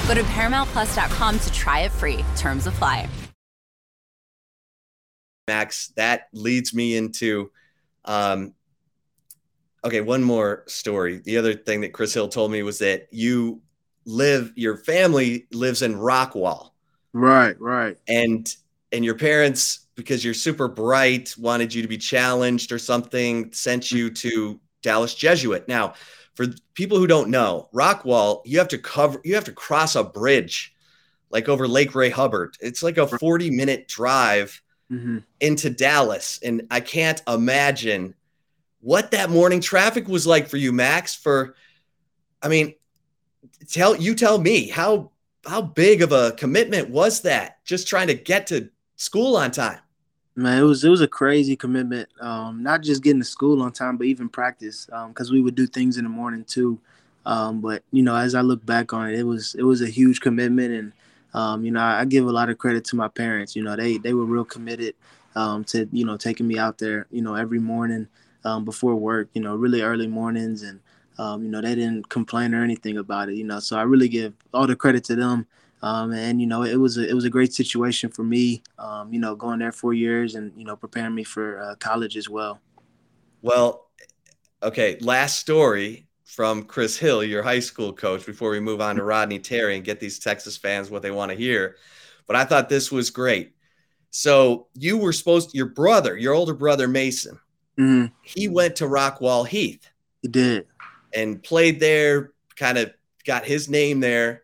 Go 0.07 0.13
to 0.15 0.23
ParamountPlus.com 0.23 1.39
to 1.39 1.51
try 1.51 1.81
it 1.81 1.91
free. 1.91 2.25
Terms 2.35 2.67
apply. 2.67 3.07
Max, 5.47 5.89
that 5.95 6.27
leads 6.33 6.73
me 6.73 6.95
into 6.97 7.51
um 8.05 8.53
okay, 9.83 10.01
one 10.01 10.23
more 10.23 10.63
story. 10.67 11.19
The 11.19 11.37
other 11.37 11.53
thing 11.53 11.81
that 11.81 11.93
Chris 11.93 12.13
Hill 12.13 12.27
told 12.27 12.51
me 12.51 12.63
was 12.63 12.79
that 12.79 13.07
you 13.11 13.61
live 14.05 14.51
your 14.55 14.77
family 14.77 15.47
lives 15.51 15.81
in 15.81 15.95
Rockwall. 15.95 16.71
Right, 17.13 17.59
right. 17.61 17.97
And 18.07 18.53
and 18.91 19.05
your 19.05 19.15
parents 19.15 19.87
because 19.95 20.23
you're 20.23 20.33
super 20.33 20.67
bright 20.67 21.33
wanted 21.37 21.73
you 21.73 21.81
to 21.81 21.87
be 21.87 21.97
challenged 21.97 22.71
or 22.71 22.79
something 22.79 23.51
sent 23.53 23.91
you 23.91 24.09
to 24.09 24.59
Dallas 24.81 25.15
Jesuit. 25.15 25.67
Now, 25.67 25.93
for 26.35 26.47
people 26.73 26.97
who 26.97 27.07
don't 27.07 27.29
know, 27.29 27.69
Rockwall, 27.73 28.41
you 28.45 28.57
have 28.59 28.67
to 28.69 28.77
cover 28.77 29.21
you 29.23 29.35
have 29.35 29.45
to 29.45 29.53
cross 29.53 29.95
a 29.95 30.03
bridge 30.03 30.73
like 31.29 31.47
over 31.49 31.67
Lake 31.67 31.95
Ray 31.95 32.09
Hubbard. 32.09 32.57
It's 32.59 32.83
like 32.83 32.97
a 32.97 33.07
40 33.07 33.51
minute 33.51 33.87
drive 33.87 34.61
Mm-hmm. 34.91 35.17
into 35.39 35.71
Dallas. 35.71 36.39
And 36.43 36.67
I 36.69 36.79
can't 36.79 37.19
imagine 37.27 38.13
what 38.81 39.09
that 39.11 39.31
morning 39.31 39.59
traffic 39.59 40.07
was 40.07 40.27
like 40.27 40.47
for 40.47 40.57
you, 40.57 40.71
Max. 40.71 41.15
For, 41.15 41.55
I 42.39 42.49
mean, 42.49 42.75
tell 43.67 43.95
you 43.95 44.13
tell 44.13 44.37
me 44.37 44.69
how 44.69 45.09
how 45.47 45.61
big 45.61 46.03
of 46.03 46.11
a 46.11 46.33
commitment 46.33 46.91
was 46.91 47.21
that? 47.21 47.63
Just 47.65 47.87
trying 47.87 48.07
to 48.07 48.13
get 48.13 48.45
to 48.47 48.69
school 48.95 49.37
on 49.37 49.49
time. 49.49 49.79
Man, 50.35 50.61
it 50.61 50.65
was 50.65 50.83
it 50.83 50.89
was 50.89 51.01
a 51.01 51.07
crazy 51.07 51.55
commitment. 51.55 52.09
Um, 52.21 52.61
not 52.61 52.83
just 52.83 53.01
getting 53.01 53.21
to 53.21 53.25
school 53.25 53.63
on 53.63 53.71
time, 53.71 53.97
but 53.97 54.05
even 54.05 54.29
practice, 54.29 54.85
because 55.07 55.31
we 55.31 55.41
would 55.41 55.55
do 55.55 55.65
things 55.65 55.97
in 55.97 56.03
the 56.03 56.09
morning 56.09 56.43
too. 56.43 56.79
Um, 57.25 57.61
but 57.61 57.83
you 57.91 58.03
know, 58.03 58.15
as 58.15 58.35
I 58.35 58.41
look 58.41 58.63
back 58.65 58.93
on 58.93 59.09
it, 59.09 59.17
it 59.17 59.23
was 59.23 59.55
it 59.55 59.63
was 59.63 59.81
a 59.81 59.89
huge 59.89 60.21
commitment, 60.21 60.73
and 60.73 60.93
um, 61.35 61.65
you 61.65 61.71
know, 61.71 61.81
I, 61.81 61.99
I 61.99 62.05
give 62.05 62.25
a 62.25 62.31
lot 62.31 62.49
of 62.49 62.57
credit 62.57 62.85
to 62.85 62.95
my 62.95 63.09
parents. 63.09 63.55
You 63.55 63.63
know, 63.63 63.75
they 63.75 63.97
they 63.97 64.13
were 64.13 64.23
real 64.25 64.45
committed 64.45 64.95
um, 65.35 65.65
to 65.65 65.87
you 65.91 66.05
know 66.05 66.15
taking 66.15 66.47
me 66.47 66.57
out 66.57 66.77
there. 66.77 67.07
You 67.11 67.21
know, 67.21 67.35
every 67.35 67.59
morning 67.59 68.07
um, 68.45 68.63
before 68.63 68.95
work. 68.95 69.27
You 69.33 69.41
know, 69.41 69.55
really 69.55 69.81
early 69.81 70.07
mornings, 70.07 70.63
and 70.63 70.79
um, 71.19 71.43
you 71.43 71.49
know 71.49 71.61
they 71.61 71.75
didn't 71.75 72.07
complain 72.07 72.55
or 72.55 72.63
anything 72.63 72.97
about 72.97 73.27
it. 73.27 73.35
You 73.35 73.43
know, 73.43 73.59
so 73.59 73.77
I 73.77 73.83
really 73.83 74.07
give 74.07 74.33
all 74.53 74.65
the 74.65 74.77
credit 74.77 75.03
to 75.05 75.15
them. 75.15 75.45
Um, 75.81 76.13
and 76.13 76.39
you 76.39 76.47
know, 76.47 76.63
it 76.63 76.77
was 76.77 76.97
a, 76.97 77.07
it 77.07 77.13
was 77.13 77.25
a 77.25 77.29
great 77.29 77.53
situation 77.53 78.09
for 78.09 78.23
me. 78.23 78.63
Um, 78.79 79.13
you 79.13 79.19
know, 79.19 79.35
going 79.35 79.59
there 79.59 79.73
four 79.73 79.93
years 79.93 80.35
and 80.35 80.53
you 80.55 80.63
know 80.63 80.77
preparing 80.77 81.13
me 81.13 81.25
for 81.25 81.59
uh, 81.61 81.75
college 81.75 82.15
as 82.15 82.29
well. 82.29 82.61
Well, 83.41 83.89
okay, 84.63 84.97
last 85.01 85.37
story 85.37 86.04
from 86.25 86.63
Chris 86.63 86.97
Hill, 86.97 87.23
your 87.23 87.43
high 87.43 87.59
school 87.59 87.93
coach, 87.93 88.25
before 88.25 88.49
we 88.49 88.59
move 88.59 88.81
on 88.81 88.95
to 88.97 89.03
Rodney 89.03 89.39
Terry 89.39 89.75
and 89.75 89.85
get 89.85 89.99
these 89.99 90.19
Texas 90.19 90.57
fans 90.57 90.89
what 90.89 91.01
they 91.01 91.11
want 91.11 91.31
to 91.31 91.37
hear. 91.37 91.77
But 92.27 92.35
I 92.35 92.43
thought 92.45 92.67
this 92.67 92.91
was 92.91 93.09
great. 93.11 93.53
So 94.09 94.67
you 94.73 94.97
were 94.97 95.13
supposed 95.13 95.51
to, 95.51 95.57
your 95.57 95.67
brother, 95.67 96.17
your 96.17 96.33
older 96.33 96.53
brother 96.53 96.87
Mason, 96.87 97.39
Mm-hmm. 97.77 98.05
he 98.21 98.47
went 98.47 98.77
to 98.77 98.85
Rockwall 98.85 99.45
Heath 99.45 99.89
He 100.21 100.29
did. 100.29 100.65
and 101.13 101.43
played 101.43 101.81
there, 101.81 102.31
kind 102.55 102.77
of 102.77 102.93
got 103.25 103.43
his 103.43 103.69
name 103.69 103.99
there. 103.99 104.43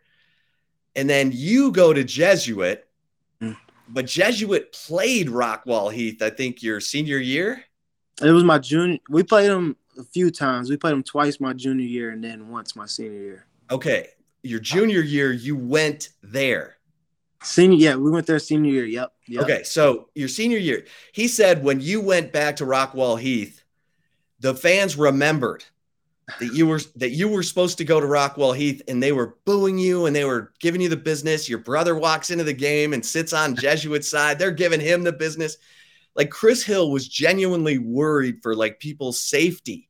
And 0.97 1.09
then 1.09 1.31
you 1.33 1.71
go 1.71 1.93
to 1.93 2.03
Jesuit, 2.03 2.85
Mm. 3.41 3.55
but 3.88 4.05
Jesuit 4.05 4.73
played 4.73 5.27
Rockwall 5.29 5.91
Heath, 5.93 6.21
I 6.21 6.29
think 6.29 6.61
your 6.61 6.81
senior 6.81 7.17
year. 7.19 7.63
It 8.21 8.31
was 8.31 8.43
my 8.43 8.59
junior. 8.59 9.00
We 9.09 9.23
played 9.23 9.50
them 9.50 9.77
a 10.01 10.05
few 10.05 10.31
times. 10.31 10.70
We 10.70 10.77
played 10.77 10.93
them 10.93 11.03
twice 11.03 11.39
my 11.39 11.53
junior 11.53 11.86
year 11.86 12.12
and 12.12 12.24
then 12.24 12.50
once 12.50 12.75
my 12.75 12.86
senior 12.86 13.20
year. 13.20 13.46
Okay. 13.70 14.08
Your 14.43 14.60
junior 14.60 15.01
year, 15.01 15.31
you 15.31 15.55
went 15.55 16.10
there. 16.24 16.77
Senior, 17.43 17.77
yeah, 17.77 17.96
we 17.96 18.12
went 18.12 18.27
there 18.27 18.39
senior 18.39 18.72
year. 18.72 18.86
Yep. 18.86 19.13
yep. 19.27 19.43
Okay, 19.43 19.63
so 19.63 20.10
your 20.13 20.27
senior 20.27 20.60
year, 20.60 20.86
he 21.12 21.27
said 21.27 21.63
when 21.63 21.81
you 21.81 22.00
went 22.00 22.31
back 22.31 22.58
to 22.58 22.65
Rockwall 22.65 23.20
Heath, 23.20 23.63
the 24.39 24.53
fans 24.53 24.96
remembered 24.96 25.63
that 26.39 26.53
you 26.53 26.67
were 26.67 26.79
that 26.98 27.12
you 27.12 27.27
were 27.27 27.43
supposed 27.43 27.79
to 27.79 27.86
go 27.86 28.00
to 28.00 28.05
Rockwall 28.05 28.55
Heath, 28.55 28.81
and 28.88 29.01
they 29.01 29.12
were 29.12 29.38
booing 29.46 29.79
you 29.79 30.05
and 30.05 30.15
they 30.15 30.25
were 30.25 30.53
giving 30.60 30.81
you 30.81 30.89
the 30.89 30.98
business. 30.98 31.50
Your 31.50 31.60
brother 31.60 31.96
walks 31.96 32.29
into 32.29 32.43
the 32.43 32.53
game 32.53 32.93
and 32.93 33.03
sits 33.03 33.34
on 33.34 33.55
Jesuit 33.55 34.05
side; 34.05 34.38
they're 34.38 34.51
giving 34.51 34.79
him 34.79 35.03
the 35.03 35.12
business. 35.12 35.58
Like 36.15 36.29
Chris 36.29 36.63
Hill 36.63 36.91
was 36.91 37.08
genuinely 37.08 37.79
worried 37.79 38.41
for 38.43 38.55
like 38.55 38.79
people's 38.79 39.20
safety 39.20 39.89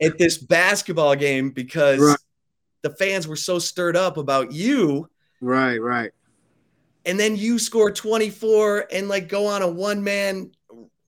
at 0.00 0.18
this 0.18 0.38
basketball 0.38 1.14
game 1.16 1.50
because 1.50 2.00
Right. 2.00 2.16
the 2.82 2.90
fans 2.90 3.26
were 3.26 3.36
so 3.36 3.58
stirred 3.58 3.96
up 3.96 4.16
about 4.16 4.52
you 4.52 5.08
right, 5.40 5.78
right. 5.78 6.10
and 7.04 7.18
then 7.18 7.36
you 7.36 7.58
score 7.58 7.90
24 7.90 8.86
and 8.92 9.08
like 9.08 9.28
go 9.28 9.46
on 9.46 9.62
a 9.62 9.68
one 9.68 10.02
man 10.04 10.50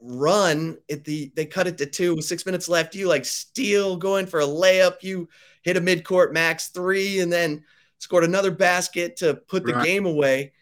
run 0.00 0.76
at 0.90 1.04
the 1.04 1.32
they 1.34 1.46
cut 1.46 1.66
it 1.66 1.78
to 1.78 1.86
two 1.86 2.14
with 2.14 2.24
six 2.24 2.46
minutes 2.46 2.68
left 2.68 2.94
you 2.94 3.08
like 3.08 3.24
steal 3.24 3.96
going 3.96 4.26
for 4.26 4.40
a 4.40 4.46
layup 4.46 5.02
you 5.02 5.28
hit 5.62 5.76
a 5.76 5.80
midcourt 5.80 6.32
max 6.32 6.68
three 6.68 7.20
and 7.20 7.32
then 7.32 7.64
scored 7.98 8.22
another 8.24 8.50
basket 8.50 9.16
to 9.16 9.34
put 9.34 9.64
the 9.64 9.72
Right. 9.72 9.84
game 9.84 10.06
away 10.06 10.52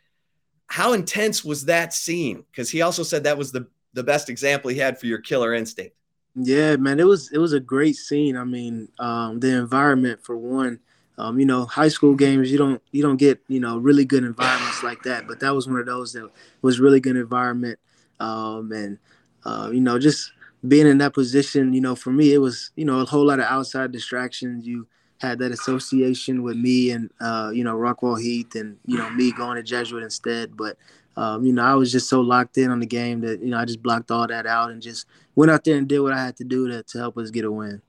how 0.69 0.93
intense 0.93 1.45
was 1.45 1.65
that 1.67 1.93
scene 1.93 2.45
because 2.51 2.71
he 2.71 2.81
also 2.81 3.03
said 3.03 3.25
that 3.25 3.37
was 3.37 3.53
the 3.53 3.67
the 3.93 4.03
best 4.05 4.29
example 4.31 4.71
he 4.71 4.79
had 4.79 4.99
for 4.99 5.07
your 5.07 5.19
killer 5.19 5.53
instinct 5.53 5.95
Yeah, 6.37 6.77
man, 6.77 6.99
it 6.99 7.07
was 7.07 7.31
it 7.33 7.39
was 7.39 7.53
a 7.53 7.61
great 7.61 7.95
scene. 7.97 8.37
I 8.37 8.45
mean, 8.45 8.89
um, 8.99 9.41
the 9.41 9.57
environment 9.57 10.25
for 10.25 10.37
one. 10.37 10.81
Um, 11.17 11.39
you 11.39 11.47
know, 11.47 11.65
high 11.65 11.87
school 11.89 12.17
games 12.17 12.51
you 12.51 12.59
don't 12.59 12.83
you 12.91 13.01
don't 13.01 13.19
get 13.19 13.41
you 13.47 13.61
know 13.61 13.79
really 13.79 14.05
good 14.05 14.25
environments 14.25 14.83
like 14.83 15.05
that, 15.05 15.29
but 15.29 15.39
that 15.41 15.55
was 15.55 15.69
one 15.69 15.79
of 15.79 15.87
those 15.87 16.13
that 16.15 16.29
was 16.61 16.81
really 16.81 16.99
good 16.99 17.17
environment. 17.17 17.79
Um, 18.19 18.73
and 18.73 18.99
uh, 19.45 19.71
you 19.73 19.81
know, 19.81 19.97
just 20.01 20.33
being 20.67 20.89
in 20.89 20.99
that 20.99 21.15
position, 21.15 21.73
you 21.73 21.81
know, 21.81 21.95
for 21.95 22.11
me 22.11 22.33
it 22.35 22.39
was 22.39 22.71
you 22.75 22.85
know 22.85 22.99
a 23.01 23.05
whole 23.05 23.25
lot 23.27 23.39
of 23.39 23.47
outside 23.47 23.93
distractions. 23.93 24.67
You 24.67 24.89
had 25.21 25.39
that 25.39 25.53
association 25.53 26.43
with 26.43 26.57
me 26.57 26.91
and 26.91 27.11
uh, 27.21 27.53
you 27.55 27.63
know 27.63 27.77
Rockwall 27.77 28.21
Heath 28.21 28.57
and 28.57 28.77
you 28.85 28.99
know 28.99 29.09
me 29.11 29.31
going 29.31 29.55
to 29.57 29.63
Jesuit 29.63 30.03
instead, 30.03 30.57
but 30.57 30.77
um, 31.17 31.45
you 31.45 31.53
know, 31.53 31.63
I 31.63 31.75
was 31.75 31.93
just 31.93 32.09
so 32.09 32.21
locked 32.21 32.59
in 32.59 32.71
on 32.71 32.81
the 32.81 32.87
game 32.87 33.21
that, 33.21 33.41
you 33.41 33.51
know, 33.51 33.59
I 33.59 33.65
just 33.65 33.83
blocked 33.83 34.11
all 34.11 34.27
that 34.27 34.47
out 34.47 34.71
and 34.71 34.83
just 34.83 35.07
went 35.35 35.51
out 35.51 35.65
there 35.65 35.77
and 35.77 35.89
did 35.89 36.01
what 36.01 36.13
I 36.13 36.25
had 36.25 36.37
to 36.39 36.45
do 36.45 36.69
to, 36.69 36.83
to 36.83 36.99
help 36.99 37.17
us 37.19 37.31
get 37.31 37.45
a 37.45 37.53
win. 37.53 37.81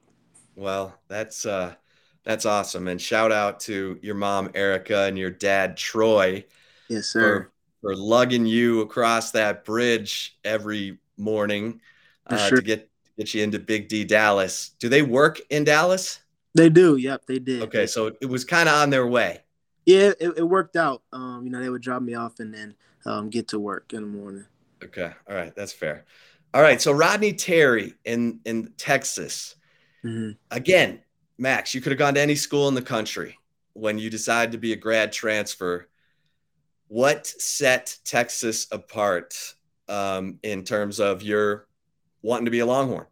Well, 0.55 0.97
that's 1.07 1.45
uh 1.45 1.75
that's 2.23 2.45
awesome. 2.45 2.87
And 2.87 3.01
shout 3.01 3.31
out 3.31 3.59
to 3.61 3.99
your 4.01 4.15
mom 4.15 4.49
Erica 4.53 5.03
and 5.03 5.17
your 5.17 5.31
dad 5.31 5.77
Troy 5.77 6.45
Yes, 6.87 7.07
sir. 7.07 7.19
for 7.19 7.51
for 7.81 7.95
lugging 7.95 8.45
you 8.45 8.81
across 8.81 9.31
that 9.31 9.65
bridge 9.65 10.37
every 10.43 10.97
morning 11.17 11.81
uh, 12.27 12.47
sure. 12.47 12.57
to 12.57 12.63
get 12.63 12.89
get 13.17 13.33
you 13.33 13.43
into 13.43 13.59
Big 13.59 13.87
D 13.87 14.03
Dallas. 14.03 14.71
Do 14.79 14.89
they 14.89 15.01
work 15.01 15.39
in 15.49 15.63
Dallas? 15.63 16.19
They 16.53 16.69
do. 16.69 16.95
Yep, 16.95 17.25
they 17.27 17.39
did. 17.39 17.63
Okay, 17.63 17.85
so 17.85 18.11
it 18.21 18.25
was 18.27 18.45
kind 18.45 18.69
of 18.69 18.75
on 18.75 18.89
their 18.89 19.07
way. 19.07 19.41
Yeah, 19.85 20.13
it, 20.19 20.37
it 20.37 20.43
worked 20.43 20.75
out. 20.75 21.03
Um, 21.11 21.41
you 21.43 21.51
know, 21.51 21.61
they 21.61 21.69
would 21.69 21.81
drop 21.81 22.01
me 22.01 22.15
off 22.15 22.39
and 22.39 22.53
then 22.53 22.75
um, 23.05 23.29
get 23.29 23.47
to 23.49 23.59
work 23.59 23.93
in 23.93 24.01
the 24.01 24.07
morning. 24.07 24.45
Okay, 24.83 25.11
all 25.29 25.35
right, 25.35 25.55
that's 25.55 25.73
fair. 25.73 26.05
All 26.53 26.61
right, 26.61 26.81
so 26.81 26.91
Rodney 26.91 27.33
Terry 27.33 27.93
in 28.05 28.39
in 28.45 28.73
Texas. 28.77 29.55
hmm 30.01 30.31
again, 30.51 31.01
Max, 31.37 31.73
you 31.73 31.81
could 31.81 31.91
have 31.91 31.99
gone 31.99 32.15
to 32.15 32.21
any 32.21 32.35
school 32.35 32.67
in 32.67 32.75
the 32.75 32.81
country 32.81 33.37
when 33.73 33.97
you 33.97 34.09
decided 34.09 34.51
to 34.53 34.57
be 34.57 34.73
a 34.73 34.77
grad 34.77 35.11
transfer. 35.11 35.87
What 36.87 37.25
set 37.27 37.97
Texas 38.05 38.67
apart 38.71 39.55
um, 39.89 40.39
in 40.43 40.63
terms 40.63 40.99
of 40.99 41.23
your 41.23 41.67
wanting 42.21 42.45
to 42.45 42.51
be 42.51 42.59
a 42.59 42.65
Longhorn? 42.65 43.07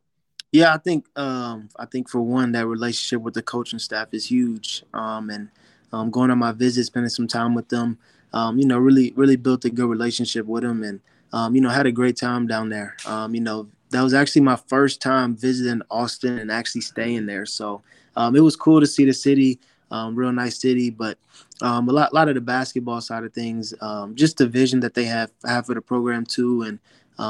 Yeah, 0.51 0.73
I 0.73 0.77
think 0.77 1.07
um, 1.17 1.69
I 1.77 1.85
think 1.85 2.09
for 2.09 2.21
one, 2.21 2.51
that 2.51 2.67
relationship 2.67 3.21
with 3.21 3.33
the 3.33 3.41
coaching 3.41 3.79
staff 3.79 4.09
is 4.11 4.29
huge. 4.29 4.83
Um, 4.93 5.29
and 5.31 5.49
um, 5.91 6.11
going 6.11 6.29
on 6.31 6.37
my 6.37 6.51
visits, 6.51 6.87
spending 6.87 7.09
some 7.09 7.27
time 7.27 7.55
with 7.55 7.69
them, 7.69 7.97
um, 8.33 8.57
you 8.57 8.65
know, 8.65 8.77
really 8.77 9.13
really 9.15 9.35
built 9.35 9.65
a 9.65 9.69
good 9.69 9.87
relationship 9.87 10.45
with 10.45 10.63
them, 10.63 10.83
and 10.83 10.99
um, 11.31 11.55
you 11.55 11.61
know, 11.61 11.69
had 11.69 11.85
a 11.85 11.91
great 11.91 12.17
time 12.17 12.47
down 12.47 12.69
there. 12.69 12.95
Um, 13.05 13.33
you 13.35 13.41
know, 13.41 13.67
that 13.91 14.01
was 14.01 14.13
actually 14.13 14.41
my 14.41 14.55
first 14.55 15.01
time 15.01 15.35
visiting 15.35 15.81
Austin 15.89 16.37
and 16.39 16.51
actually 16.51 16.81
staying 16.81 17.25
there. 17.25 17.45
So 17.45 17.81
um, 18.15 18.35
it 18.35 18.41
was 18.41 18.55
cool 18.55 18.79
to 18.79 18.87
see 18.87 19.05
the 19.05 19.13
city, 19.13 19.59
um, 19.91 20.15
real 20.15 20.31
nice 20.31 20.59
city, 20.59 20.89
but 20.89 21.17
um, 21.61 21.87
a 21.89 21.91
lot, 21.91 22.13
lot 22.13 22.27
of 22.27 22.35
the 22.35 22.41
basketball 22.41 23.01
side 23.01 23.23
of 23.23 23.33
things, 23.33 23.73
just 24.15 24.37
the 24.37 24.47
vision 24.47 24.79
that 24.81 24.93
they 24.93 25.05
have 25.05 25.31
have 25.45 25.65
for 25.67 25.75
the 25.75 25.81
program 25.81 26.25
too, 26.25 26.63
and 26.63 26.79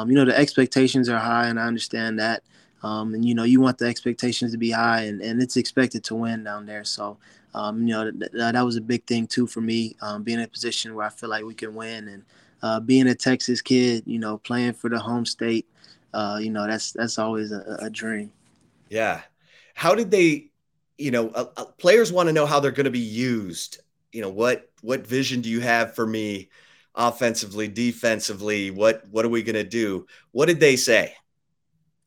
you 0.09 0.15
know, 0.15 0.25
the 0.25 0.37
expectations 0.37 1.09
are 1.09 1.19
high, 1.19 1.47
and 1.47 1.59
I 1.59 1.65
understand 1.65 2.19
that. 2.19 2.43
Um, 2.83 3.13
and 3.13 3.23
you 3.23 3.33
know, 3.33 3.43
you 3.43 3.61
want 3.61 3.77
the 3.77 3.85
expectations 3.85 4.51
to 4.51 4.57
be 4.57 4.71
high, 4.71 5.01
and, 5.03 5.21
and 5.21 5.41
it's 5.41 5.57
expected 5.57 6.03
to 6.05 6.15
win 6.15 6.43
down 6.43 6.65
there. 6.65 6.83
So, 6.83 7.17
um, 7.53 7.87
you 7.87 7.93
know, 7.93 8.11
th- 8.11 8.31
th- 8.31 8.31
that 8.33 8.61
was 8.61 8.75
a 8.75 8.81
big 8.81 9.05
thing 9.05 9.25
too 9.25 9.47
for 9.47 9.61
me, 9.61 9.95
um, 10.01 10.23
being 10.23 10.39
in 10.39 10.45
a 10.45 10.49
position 10.49 10.93
where 10.93 11.05
I 11.05 11.09
feel 11.09 11.29
like 11.29 11.45
we 11.45 11.53
can 11.53 11.73
win, 11.73 12.07
and 12.09 12.23
uh, 12.61 12.79
being 12.81 13.07
a 13.07 13.15
Texas 13.15 13.61
kid, 13.61 14.03
you 14.05 14.19
know, 14.19 14.37
playing 14.37 14.73
for 14.73 14.89
the 14.89 14.99
home 14.99 15.25
state, 15.25 15.65
uh, 16.13 16.39
you 16.41 16.49
know, 16.49 16.67
that's 16.67 16.91
that's 16.91 17.17
always 17.17 17.51
a, 17.51 17.77
a 17.79 17.89
dream. 17.89 18.31
Yeah. 18.89 19.21
How 19.73 19.95
did 19.95 20.11
they? 20.11 20.49
You 20.97 21.09
know, 21.11 21.29
uh, 21.29 21.45
uh 21.57 21.65
players 21.65 22.11
want 22.11 22.27
to 22.27 22.33
know 22.33 22.45
how 22.45 22.59
they're 22.59 22.71
going 22.71 22.83
to 22.85 22.91
be 22.91 22.99
used. 22.99 23.79
You 24.11 24.21
know, 24.21 24.29
what 24.29 24.69
what 24.81 25.07
vision 25.07 25.41
do 25.41 25.49
you 25.49 25.61
have 25.61 25.95
for 25.95 26.05
me? 26.05 26.49
offensively, 26.95 27.67
defensively? 27.67 28.69
What 28.69 29.03
what 29.09 29.25
are 29.25 29.29
we 29.29 29.41
going 29.41 29.55
to 29.55 29.63
do? 29.63 30.05
What 30.31 30.45
did 30.45 30.59
they 30.59 30.75
say? 30.75 31.15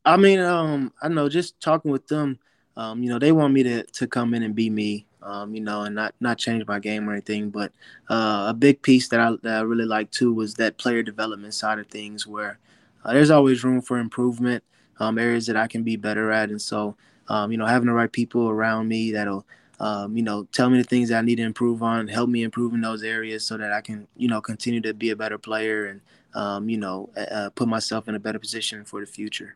I 0.07 0.17
mean, 0.17 0.39
um, 0.39 0.93
I 1.01 1.09
know 1.09 1.27
just 1.29 1.59
talking 1.59 1.91
with 1.91 2.07
them, 2.07 2.39
um, 2.77 3.03
you 3.03 3.09
know, 3.09 3.19
they 3.19 3.31
want 3.31 3.53
me 3.53 3.63
to 3.63 3.83
to 3.83 4.07
come 4.07 4.33
in 4.33 4.43
and 4.43 4.55
be 4.55 4.69
me, 4.69 5.05
um, 5.21 5.53
you 5.55 5.61
know, 5.61 5.83
and 5.83 5.95
not 5.95 6.15
not 6.19 6.37
change 6.37 6.65
my 6.67 6.79
game 6.79 7.09
or 7.09 7.13
anything. 7.13 7.49
But 7.49 7.71
uh, 8.09 8.45
a 8.49 8.53
big 8.57 8.81
piece 8.81 9.09
that 9.09 9.19
I 9.19 9.31
that 9.43 9.57
I 9.59 9.61
really 9.61 9.85
like 9.85 10.11
too 10.11 10.33
was 10.33 10.53
that 10.55 10.77
player 10.77 11.03
development 11.03 11.53
side 11.53 11.79
of 11.79 11.87
things, 11.87 12.25
where 12.27 12.59
uh, 13.03 13.13
there's 13.13 13.31
always 13.31 13.63
room 13.63 13.81
for 13.81 13.97
improvement, 13.99 14.63
um, 14.99 15.17
areas 15.17 15.45
that 15.47 15.57
I 15.57 15.67
can 15.67 15.83
be 15.83 15.97
better 15.97 16.31
at, 16.31 16.49
and 16.49 16.61
so 16.61 16.95
um, 17.29 17.51
you 17.51 17.57
know, 17.57 17.65
having 17.65 17.87
the 17.87 17.93
right 17.93 18.11
people 18.11 18.47
around 18.49 18.87
me 18.87 19.11
that'll 19.11 19.45
um, 19.79 20.15
you 20.17 20.23
know, 20.23 20.45
tell 20.53 20.69
me 20.71 20.77
the 20.79 20.83
things 20.85 21.11
I 21.11 21.21
need 21.21 21.35
to 21.35 21.43
improve 21.43 21.83
on, 21.83 22.07
help 22.07 22.29
me 22.29 22.43
improve 22.43 22.73
in 22.73 22.81
those 22.81 23.03
areas 23.03 23.45
so 23.45 23.57
that 23.57 23.71
I 23.71 23.81
can, 23.81 24.07
you 24.17 24.27
know, 24.27 24.41
continue 24.41 24.81
to 24.81 24.93
be 24.93 25.11
a 25.11 25.15
better 25.15 25.37
player 25.37 25.85
and, 25.85 26.01
um, 26.33 26.67
you 26.67 26.77
know, 26.79 27.11
uh, 27.15 27.51
put 27.53 27.67
myself 27.67 28.07
in 28.07 28.15
a 28.15 28.19
better 28.19 28.39
position 28.39 28.83
for 28.85 29.01
the 29.01 29.05
future. 29.05 29.55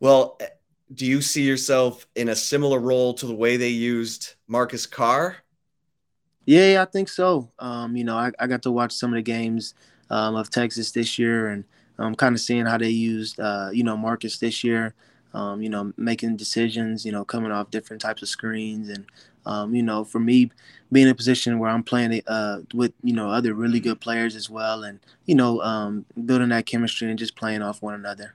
Well, 0.00 0.38
do 0.92 1.06
you 1.06 1.20
see 1.20 1.42
yourself 1.42 2.06
in 2.14 2.28
a 2.28 2.36
similar 2.36 2.78
role 2.78 3.14
to 3.14 3.26
the 3.26 3.34
way 3.34 3.56
they 3.56 3.68
used 3.68 4.34
Marcus 4.46 4.86
Carr? 4.86 5.36
Yeah, 6.44 6.84
I 6.86 6.90
think 6.90 7.08
so. 7.08 7.50
Um, 7.58 7.96
you 7.96 8.04
know, 8.04 8.16
I, 8.16 8.30
I, 8.38 8.46
got 8.46 8.62
to 8.62 8.70
watch 8.70 8.92
some 8.92 9.10
of 9.10 9.16
the 9.16 9.22
games 9.22 9.74
um, 10.10 10.36
of 10.36 10.48
Texas 10.48 10.92
this 10.92 11.18
year 11.18 11.48
and 11.48 11.64
I'm 11.98 12.14
kind 12.14 12.34
of 12.34 12.40
seeing 12.40 12.66
how 12.66 12.78
they 12.78 12.90
used, 12.90 13.40
uh, 13.40 13.70
you 13.72 13.82
know, 13.82 13.96
Marcus 13.96 14.38
this 14.38 14.62
year 14.62 14.94
um, 15.36 15.60
you 15.60 15.68
know, 15.68 15.92
making 15.98 16.38
decisions, 16.38 17.04
you 17.04 17.12
know, 17.12 17.22
coming 17.22 17.52
off 17.52 17.70
different 17.70 18.00
types 18.00 18.22
of 18.22 18.28
screens. 18.28 18.88
And, 18.88 19.04
um, 19.44 19.74
you 19.74 19.82
know, 19.82 20.02
for 20.02 20.18
me, 20.18 20.50
being 20.90 21.06
in 21.06 21.12
a 21.12 21.14
position 21.14 21.58
where 21.58 21.68
I'm 21.68 21.82
playing 21.82 22.22
uh, 22.26 22.60
with, 22.72 22.94
you 23.02 23.12
know, 23.12 23.28
other 23.28 23.52
really 23.52 23.78
good 23.78 24.00
players 24.00 24.34
as 24.34 24.48
well 24.48 24.84
and, 24.84 24.98
you 25.26 25.34
know, 25.34 25.60
um, 25.60 26.06
building 26.24 26.48
that 26.48 26.64
chemistry 26.64 27.10
and 27.10 27.18
just 27.18 27.36
playing 27.36 27.60
off 27.60 27.82
one 27.82 27.94
another. 27.94 28.34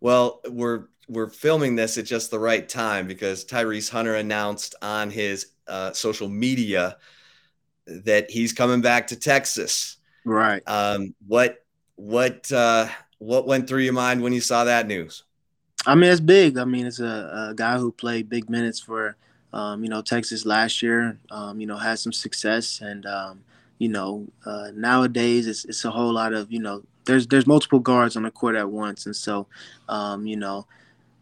Well, 0.00 0.40
we're 0.48 0.86
we're 1.08 1.28
filming 1.28 1.74
this 1.74 1.98
at 1.98 2.04
just 2.04 2.30
the 2.30 2.38
right 2.38 2.68
time 2.68 3.06
because 3.06 3.44
Tyrese 3.44 3.90
Hunter 3.90 4.14
announced 4.14 4.76
on 4.80 5.10
his 5.10 5.46
uh, 5.66 5.92
social 5.92 6.28
media 6.28 6.96
that 7.86 8.30
he's 8.30 8.52
coming 8.52 8.80
back 8.80 9.08
to 9.08 9.16
Texas. 9.16 9.96
Right. 10.24 10.62
Um, 10.66 11.14
what 11.26 11.64
what 11.96 12.50
uh, 12.52 12.88
what 13.18 13.46
went 13.46 13.68
through 13.68 13.80
your 13.80 13.92
mind 13.92 14.22
when 14.22 14.32
you 14.32 14.40
saw 14.40 14.64
that 14.64 14.86
news? 14.86 15.24
I 15.86 15.94
mean, 15.94 16.10
it's 16.10 16.20
big. 16.20 16.58
I 16.58 16.64
mean, 16.64 16.86
it's 16.86 17.00
a, 17.00 17.48
a 17.50 17.54
guy 17.54 17.78
who 17.78 17.90
played 17.90 18.28
big 18.28 18.50
minutes 18.50 18.80
for, 18.80 19.16
um, 19.52 19.82
you 19.82 19.88
know, 19.88 20.02
Texas 20.02 20.44
last 20.44 20.82
year. 20.82 21.18
Um, 21.30 21.60
you 21.60 21.66
know, 21.66 21.76
had 21.76 21.98
some 21.98 22.12
success, 22.12 22.80
and 22.82 23.06
um, 23.06 23.44
you 23.78 23.88
know, 23.88 24.26
uh, 24.44 24.70
nowadays 24.74 25.46
it's 25.46 25.64
it's 25.64 25.84
a 25.84 25.90
whole 25.90 26.12
lot 26.12 26.32
of 26.32 26.52
you 26.52 26.60
know, 26.60 26.82
there's 27.10 27.26
there's 27.26 27.46
multiple 27.46 27.80
guards 27.80 28.16
on 28.16 28.22
the 28.22 28.30
court 28.30 28.54
at 28.54 28.70
once, 28.70 29.04
and 29.04 29.16
so, 29.16 29.48
um, 29.88 30.26
you 30.26 30.36
know, 30.36 30.66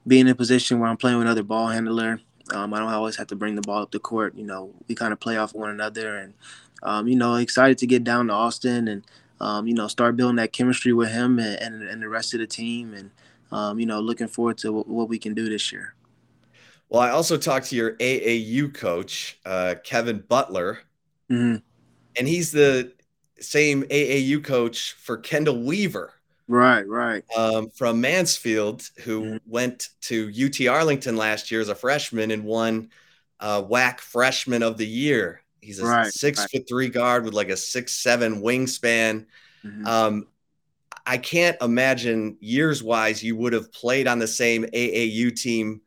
being 0.07 0.23
in 0.23 0.29
a 0.29 0.35
position 0.35 0.79
where 0.79 0.89
I'm 0.91 0.99
playing 0.99 1.17
with 1.17 1.27
another 1.27 1.43
ball 1.43 1.69
handler, 1.69 2.21
um, 2.53 2.75
I 2.75 2.79
don't 2.79 2.93
always 2.93 3.17
have 3.17 3.29
to 3.29 3.37
bring 3.37 3.55
the 3.55 3.63
ball 3.63 3.83
up 3.83 3.91
the 3.91 3.99
court. 3.99 4.35
You 4.37 4.45
know, 4.45 4.75
we 4.87 4.95
kind 4.95 5.15
of 5.15 5.21
play 5.21 5.39
off 5.39 5.55
one 5.55 5.71
another, 5.71 6.19
and 6.19 6.35
um, 6.83 7.09
you 7.09 7.17
know, 7.17 7.37
excited 7.37 7.79
to 7.79 7.87
get 7.87 8.05
down 8.05 8.27
to 8.27 8.35
Austin 8.35 8.87
and 8.89 9.03
you 9.67 9.75
know, 9.75 9.89
start 9.89 10.17
building 10.17 10.37
that 10.37 10.53
chemistry 10.53 10.93
with 10.93 11.11
him 11.11 11.39
and, 11.39 11.59
and, 11.61 11.83
and 11.89 12.03
the 12.03 12.09
rest 12.09 12.35
of 12.35 12.41
the 12.41 12.47
team, 12.47 12.93
and 12.93 13.11
um, 13.51 13.81
you 13.81 13.87
know, 13.87 14.01
looking 14.01 14.29
forward 14.29 14.59
to 14.59 14.67
w- 14.69 14.85
what 14.85 15.09
we 15.09 15.19
can 15.19 15.33
do 15.33 15.49
this 15.49 15.73
year. 15.73 15.95
Well, 16.91 17.01
I 17.01 17.11
also 17.11 17.39
talked 17.39 17.67
to 17.71 17.77
your 17.77 17.95
AAU 17.95 18.75
coach, 18.75 19.39
uh, 19.47 19.77
Kevin 19.85 20.23
Butler, 20.29 20.81
mm-hmm. 21.31 21.57
and 22.17 22.29
he's 22.29 22.53
the 22.53 22.93
same 23.41 23.83
AAU 23.85 24.43
coach 24.43 24.93
for 24.93 25.17
Kendall 25.17 25.63
Weaver. 25.63 26.13
Right, 26.49 26.89
right. 26.89 27.23
Um, 27.37 27.69
from 27.71 28.01
Mansfield, 28.01 28.89
who 29.05 29.23
mm-hmm. 29.23 29.37
went 29.47 29.91
to 30.03 30.31
UT 30.31 30.67
Arlington 30.67 31.17
last 31.17 31.51
year 31.51 31.61
as 31.61 31.69
a 31.69 31.75
freshman 31.75 32.31
and 32.31 32.45
won 32.45 32.91
uh, 33.41 33.63
WAC 33.63 34.01
Freshman 34.01 34.63
of 34.63 34.79
the 34.79 34.87
Year. 34.87 35.43
He's 35.61 35.79
a 35.81 35.87
right, 35.87 36.13
six 36.13 36.41
right. 36.41 36.51
foot 36.51 36.69
three 36.69 36.89
guard 36.89 37.25
with 37.25 37.35
like 37.35 37.51
a 37.51 37.57
six 37.57 37.93
seven 37.93 38.41
wingspan. 38.41 39.27
Mm-hmm. 39.65 39.87
Um, 39.87 40.27
I 41.05 41.19
can't 41.19 41.57
imagine 41.61 42.37
years 42.41 42.83
wise 42.83 43.23
you 43.23 43.37
would 43.37 43.53
have 43.53 43.73
played 43.73 44.07
on 44.07 44.19
the 44.19 44.27
same 44.27 44.65
AAU 44.65 45.35
team. 45.35 45.81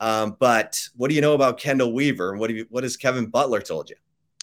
Um, 0.00 0.36
but 0.38 0.80
what 0.96 1.08
do 1.08 1.14
you 1.14 1.20
know 1.20 1.34
about 1.34 1.58
Kendall 1.58 1.92
Weaver? 1.92 2.36
What 2.36 2.48
do 2.48 2.54
you, 2.54 2.66
what 2.70 2.84
has 2.84 2.96
Kevin 2.96 3.26
Butler 3.26 3.60
told 3.60 3.90
you? 3.90 3.96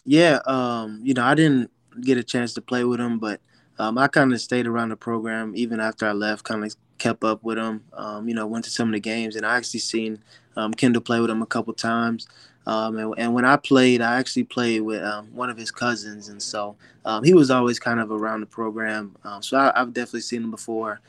Yeah, 0.04 0.40
um, 0.46 1.00
you 1.02 1.14
know, 1.14 1.24
I 1.24 1.34
didn't 1.34 1.70
get 2.00 2.18
a 2.18 2.24
chance 2.24 2.54
to 2.54 2.62
play 2.62 2.84
with 2.84 3.00
him, 3.00 3.18
but 3.18 3.40
um, 3.78 3.98
I 3.98 4.08
kind 4.08 4.32
of 4.32 4.40
stayed 4.40 4.66
around 4.66 4.90
the 4.90 4.96
program 4.96 5.52
even 5.56 5.80
after 5.80 6.06
I 6.06 6.12
left. 6.12 6.44
Kind 6.44 6.64
of 6.64 6.74
kept 6.98 7.24
up 7.24 7.42
with 7.42 7.58
him. 7.58 7.82
Um, 7.92 8.28
you 8.28 8.34
know, 8.34 8.46
went 8.46 8.64
to 8.64 8.70
some 8.70 8.88
of 8.88 8.92
the 8.92 9.00
games, 9.00 9.36
and 9.36 9.44
I 9.44 9.56
actually 9.56 9.80
seen 9.80 10.18
um, 10.56 10.72
Kendall 10.72 11.02
play 11.02 11.20
with 11.20 11.30
him 11.30 11.42
a 11.42 11.46
couple 11.46 11.74
times. 11.74 12.28
Um, 12.66 12.96
and, 12.96 13.14
and, 13.18 13.34
when 13.34 13.44
I 13.44 13.56
played, 13.56 14.00
I 14.00 14.18
actually 14.18 14.44
played 14.44 14.80
with 14.80 15.02
um, 15.02 15.26
one 15.34 15.50
of 15.50 15.58
his 15.58 15.70
cousins, 15.70 16.28
and 16.28 16.42
so 16.42 16.76
um, 17.04 17.22
he 17.22 17.34
was 17.34 17.50
always 17.50 17.78
kind 17.78 18.00
of 18.00 18.10
around 18.10 18.40
the 18.40 18.46
program. 18.46 19.14
So 19.40 19.58
I, 19.58 19.78
have 19.78 19.92
definitely 19.92 20.22
seen 20.22 20.44
him 20.44 20.50
before. 20.50 21.00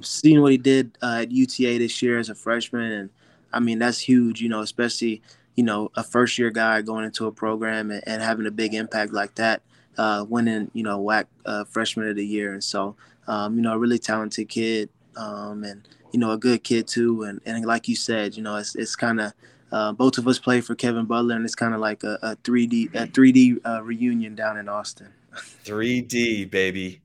Seeing 0.00 0.40
what 0.40 0.52
he 0.52 0.58
did 0.58 0.96
uh, 1.02 1.18
at 1.22 1.32
UTA 1.32 1.78
this 1.78 2.00
year 2.00 2.18
as 2.18 2.30
a 2.30 2.34
freshman, 2.34 2.92
and 2.92 3.10
I 3.52 3.60
mean 3.60 3.78
that's 3.78 3.98
huge, 3.98 4.40
you 4.40 4.48
know, 4.48 4.60
especially 4.60 5.20
you 5.54 5.64
know 5.64 5.90
a 5.96 6.02
first 6.02 6.38
year 6.38 6.50
guy 6.50 6.80
going 6.80 7.04
into 7.04 7.26
a 7.26 7.32
program 7.32 7.90
and, 7.90 8.02
and 8.06 8.22
having 8.22 8.46
a 8.46 8.50
big 8.50 8.72
impact 8.72 9.12
like 9.12 9.34
that, 9.34 9.60
uh, 9.98 10.24
winning 10.28 10.70
you 10.74 10.82
know 10.82 11.02
WAC 11.02 11.26
uh, 11.44 11.64
freshman 11.64 12.08
of 12.08 12.16
the 12.16 12.26
year, 12.26 12.52
and 12.52 12.62
so 12.62 12.96
um, 13.26 13.56
you 13.56 13.62
know 13.62 13.72
a 13.72 13.78
really 13.78 13.98
talented 13.98 14.48
kid, 14.48 14.88
um, 15.16 15.64
and 15.64 15.88
you 16.12 16.20
know 16.20 16.32
a 16.32 16.38
good 16.38 16.62
kid 16.62 16.86
too, 16.86 17.24
and 17.24 17.40
and 17.46 17.64
like 17.64 17.88
you 17.88 17.96
said, 17.96 18.36
you 18.36 18.42
know 18.42 18.56
it's 18.56 18.74
it's 18.74 18.96
kind 18.96 19.20
of 19.20 19.32
uh, 19.72 19.92
both 19.92 20.18
of 20.18 20.28
us 20.28 20.38
play 20.38 20.60
for 20.60 20.74
Kevin 20.74 21.06
Butler, 21.06 21.36
and 21.36 21.44
it's 21.44 21.54
kind 21.54 21.74
of 21.74 21.80
like 21.80 22.04
a, 22.04 22.18
a 22.22 22.36
3D 22.36 22.94
a 22.94 23.06
3D 23.06 23.58
uh, 23.66 23.82
reunion 23.82 24.34
down 24.34 24.56
in 24.56 24.68
Austin. 24.68 25.08
3D 25.64 26.50
baby. 26.50 27.02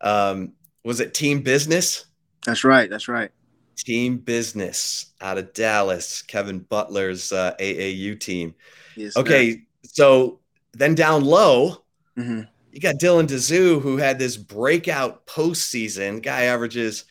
Um, 0.00 0.52
was 0.84 1.00
it 1.00 1.14
Team 1.14 1.42
Business? 1.42 2.06
That's 2.44 2.64
right. 2.64 2.90
That's 2.90 3.08
right. 3.08 3.30
Team 3.76 4.18
Business 4.18 5.12
out 5.20 5.38
of 5.38 5.52
Dallas, 5.52 6.22
Kevin 6.22 6.60
Butler's 6.60 7.32
uh, 7.32 7.54
AAU 7.58 8.18
team. 8.18 8.54
Yes, 8.96 9.16
okay, 9.16 9.62
so 9.82 10.40
then 10.72 10.94
down 10.94 11.24
low, 11.24 11.81
mm-hmm. 12.18 12.42
you 12.72 12.80
got 12.80 12.96
Dylan 12.96 13.26
Disu, 13.26 13.80
who 13.80 13.96
had 13.96 14.18
this 14.18 14.36
breakout 14.36 15.26
postseason. 15.26 16.22
Guy 16.22 16.42
averages 16.42 17.04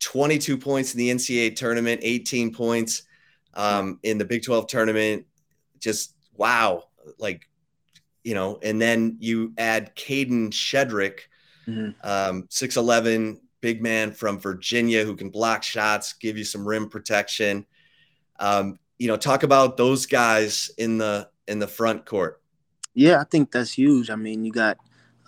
22 0.00 0.58
points 0.58 0.94
in 0.94 0.98
the 0.98 1.10
NCAA 1.10 1.56
tournament, 1.56 2.00
18 2.02 2.54
points 2.54 3.02
um, 3.54 3.98
in 4.02 4.18
the 4.18 4.24
Big 4.24 4.42
12 4.42 4.66
tournament. 4.66 5.26
Just 5.78 6.14
wow. 6.34 6.84
Like, 7.18 7.48
you 8.24 8.34
know, 8.34 8.58
and 8.62 8.80
then 8.80 9.16
you 9.20 9.54
add 9.58 9.94
Kadin 9.96 10.50
Shedrick, 10.50 11.20
mm-hmm. 11.66 11.90
um, 12.02 12.42
6'11, 12.44 13.38
big 13.60 13.82
man 13.82 14.12
from 14.12 14.38
Virginia 14.38 15.04
who 15.04 15.16
can 15.16 15.30
block 15.30 15.62
shots, 15.62 16.12
give 16.12 16.36
you 16.38 16.44
some 16.44 16.66
rim 16.66 16.88
protection. 16.88 17.66
Um, 18.38 18.78
you 18.98 19.08
know, 19.08 19.16
talk 19.16 19.42
about 19.42 19.76
those 19.76 20.06
guys 20.06 20.70
in 20.78 20.98
the 20.98 21.28
in 21.46 21.58
the 21.58 21.66
front 21.66 22.04
court. 22.04 22.40
Yeah, 22.98 23.20
I 23.20 23.24
think 23.24 23.52
that's 23.52 23.72
huge. 23.78 24.10
I 24.10 24.16
mean, 24.16 24.44
you 24.44 24.50
got 24.50 24.78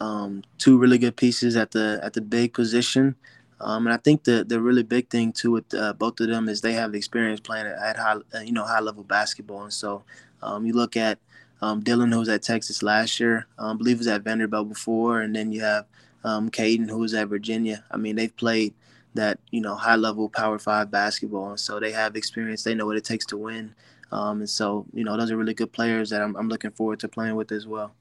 um, 0.00 0.42
two 0.58 0.76
really 0.76 0.98
good 0.98 1.16
pieces 1.16 1.54
at 1.56 1.70
the 1.70 2.00
at 2.02 2.14
the 2.14 2.20
big 2.20 2.52
position. 2.52 3.14
Um, 3.60 3.86
and 3.86 3.94
I 3.94 3.98
think 3.98 4.24
the 4.24 4.44
the 4.44 4.60
really 4.60 4.82
big 4.82 5.08
thing 5.08 5.32
too 5.32 5.52
with 5.52 5.72
uh, 5.74 5.92
both 5.92 6.18
of 6.18 6.28
them 6.28 6.48
is 6.48 6.60
they 6.62 6.72
have 6.72 6.94
experience 6.96 7.38
playing 7.40 7.66
at 7.66 7.96
high 7.96 8.16
uh, 8.34 8.40
you 8.40 8.52
know 8.52 8.64
high 8.64 8.80
level 8.80 9.04
basketball. 9.04 9.62
And 9.62 9.72
so 9.72 10.02
um, 10.42 10.66
you 10.66 10.72
look 10.72 10.96
at 10.96 11.18
um, 11.62 11.80
Dylan, 11.82 12.12
who 12.12 12.18
was 12.18 12.28
at 12.28 12.42
Texas 12.42 12.82
last 12.82 13.20
year, 13.20 13.46
um, 13.58 13.76
I 13.76 13.78
believe 13.78 13.98
was 13.98 14.08
at 14.08 14.22
Vanderbilt 14.22 14.68
before, 14.68 15.20
and 15.20 15.36
then 15.36 15.52
you 15.52 15.60
have 15.60 15.86
um, 16.24 16.50
Kadin, 16.50 16.88
who 16.90 16.98
was 16.98 17.14
at 17.14 17.28
Virginia. 17.28 17.84
I 17.92 17.98
mean, 17.98 18.16
they've 18.16 18.36
played 18.36 18.74
that 19.14 19.38
you 19.52 19.60
know 19.60 19.76
high 19.76 19.96
level 19.96 20.28
Power 20.28 20.58
Five 20.58 20.90
basketball, 20.90 21.50
and 21.50 21.60
so 21.60 21.78
they 21.78 21.92
have 21.92 22.16
experience. 22.16 22.64
They 22.64 22.74
know 22.74 22.86
what 22.86 22.96
it 22.96 23.04
takes 23.04 23.26
to 23.26 23.36
win. 23.36 23.74
Um, 24.12 24.40
and 24.40 24.50
so 24.50 24.86
you 24.92 25.04
know 25.04 25.16
those 25.16 25.30
are 25.30 25.36
really 25.36 25.54
good 25.54 25.72
players 25.72 26.10
that 26.10 26.22
I'm, 26.22 26.36
I'm 26.36 26.48
looking 26.48 26.72
forward 26.72 27.00
to 27.00 27.08
playing 27.08 27.36
with 27.36 27.52
as 27.52 27.66
well. 27.66 27.94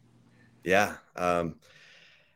Yeah. 0.64 0.96
Um, 1.16 1.56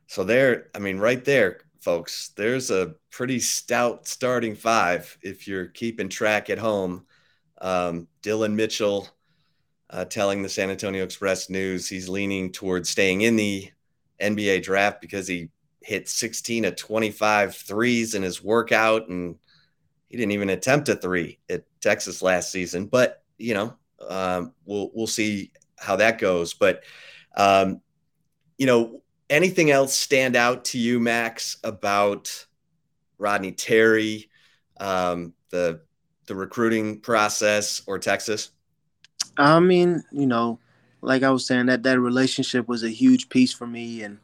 so 0.08 0.24
there, 0.24 0.68
I 0.76 0.80
mean, 0.80 1.00
right 1.00 1.24
there, 1.24 1.62
folks. 1.82 2.30
There's 2.36 2.72
a 2.72 2.96
pretty 3.12 3.40
stout 3.40 4.08
starting 4.08 4.56
five 4.56 5.18
if 5.22 5.48
you're 5.48 5.68
keeping 5.68 6.10
track 6.10 6.50
at 6.50 6.60
home. 6.60 7.06
Um, 7.60 8.08
Dillon 8.22 8.56
Mitchell 8.56 9.08
uh, 9.90 10.06
telling 10.06 10.42
the 10.42 10.50
San 10.50 10.70
Antonio 10.70 11.04
Express 11.04 11.50
News 11.50 11.88
he's 11.88 12.10
leaning 12.10 12.52
towards 12.52 12.90
staying 12.90 13.22
in 13.22 13.36
the 13.36 13.72
NBA 14.22 14.64
draft 14.64 15.02
because 15.02 15.28
he 15.28 15.50
hit 15.82 16.08
16 16.08 16.66
of 16.66 16.76
25 16.76 17.56
threes 17.56 18.16
in 18.16 18.24
his 18.24 18.44
workout 18.44 19.10
and 19.10 19.38
he 20.10 20.18
didn't 20.18 20.32
even 20.32 20.50
attempt 20.50 20.90
a 20.90 20.96
three 20.96 21.40
at 21.50 21.66
Texas 21.82 22.22
last 22.22 22.52
season. 22.52 22.86
But, 22.86 23.23
you 23.44 23.54
know, 23.54 23.76
um, 24.08 24.54
we'll, 24.66 24.90
we'll 24.94 25.08
see 25.08 25.52
how 25.78 25.98
that 25.98 26.18
goes. 26.18 26.54
But, 26.54 26.84
um, 27.36 27.82
you 28.58 28.66
know, 28.66 29.02
anything 29.30 29.70
else 29.70 29.94
stand 29.94 30.38
out 30.38 30.64
to 30.66 30.80
you, 30.80 31.00
Max, 31.00 31.58
about 31.64 32.46
Rodney 33.18 33.52
Terry, 33.52 34.30
um, 34.80 35.34
the 35.50 35.82
the 36.26 36.36
recruiting 36.36 37.02
process, 37.02 37.82
or 37.86 38.00
Texas? 38.00 38.52
I 39.38 39.60
mean, 39.60 40.04
you 40.14 40.26
know, 40.26 40.60
like 41.02 41.24
I 41.24 41.32
was 41.32 41.46
saying, 41.46 41.66
that 41.66 41.84
that 41.84 42.00
relationship 42.00 42.70
was 42.70 42.84
a 42.84 42.90
huge 42.90 43.28
piece 43.28 43.52
for 43.52 43.68
me, 43.68 44.04
and 44.04 44.20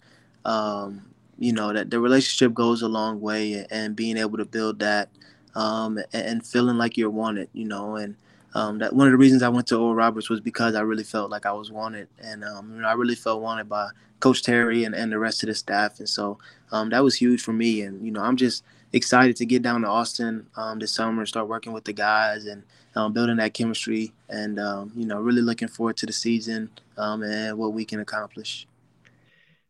um, 0.46 1.14
you 1.38 1.52
know 1.52 1.74
that 1.74 1.92
the 1.92 2.00
relationship 2.00 2.54
goes 2.54 2.82
a 2.82 2.88
long 2.88 3.20
way, 3.20 3.66
and 3.70 3.98
being 3.98 4.16
able 4.16 4.38
to 4.38 4.46
build 4.46 4.80
that, 4.80 5.10
um, 5.56 6.00
and 6.14 6.48
feeling 6.48 6.78
like 6.78 6.96
you're 6.96 7.10
wanted, 7.10 7.50
you 7.52 7.66
know, 7.66 7.98
and 7.98 8.16
um, 8.56 8.80
that 8.80 8.94
one 8.94 9.08
of 9.08 9.12
the 9.12 9.18
reasons 9.18 9.44
I 9.44 9.50
went 9.50 9.68
to 9.68 9.78
Oral 9.78 9.96
Roberts 9.96 10.30
was 10.30 10.40
because 10.40 10.76
I 10.76 10.82
really 10.82 11.04
felt 11.04 11.30
like 11.30 11.46
I 11.46 11.52
was 11.52 11.72
wanted, 11.72 12.08
and 12.20 12.44
um, 12.44 12.74
you 12.74 12.82
know, 12.82 12.88
I 12.88 12.94
really 12.94 13.16
felt 13.16 13.42
wanted 13.42 13.70
by 13.70 13.90
Coach 14.20 14.44
Terry 14.44 14.84
and, 14.86 14.96
and 14.96 15.12
the 15.12 15.20
rest 15.20 15.44
of 15.44 15.48
the 15.48 15.56
staff, 15.56 16.00
and 16.00 16.10
so 16.10 16.40
um, 16.72 16.90
that 16.90 17.04
was 17.04 17.16
huge 17.16 17.42
for 17.42 17.54
me. 17.54 17.82
And 17.82 18.04
you 18.04 18.12
know, 18.12 18.22
I'm 18.22 18.38
just 18.38 18.64
excited 18.92 19.36
to 19.36 19.46
get 19.46 19.62
down 19.62 19.82
to 19.82 19.88
Austin 19.88 20.48
um, 20.56 20.80
this 20.80 20.92
summer 20.92 21.22
and 21.22 21.28
start 21.28 21.48
working 21.48 21.74
with 21.74 21.84
the 21.86 21.94
guys 21.94 22.46
and 22.46 22.64
um, 22.96 23.14
building 23.14 23.38
that 23.38 23.54
chemistry, 23.54 24.14
and 24.30 24.60
um, 24.60 24.92
you 24.96 25.06
know, 25.06 25.20
really 25.20 25.42
looking 25.44 25.68
forward 25.68 25.98
to 25.98 26.06
the 26.08 26.14
season 26.14 26.72
and 26.98 27.58
what 27.58 27.74
we 27.74 27.86
can 27.86 28.00
accomplish. 28.00 28.68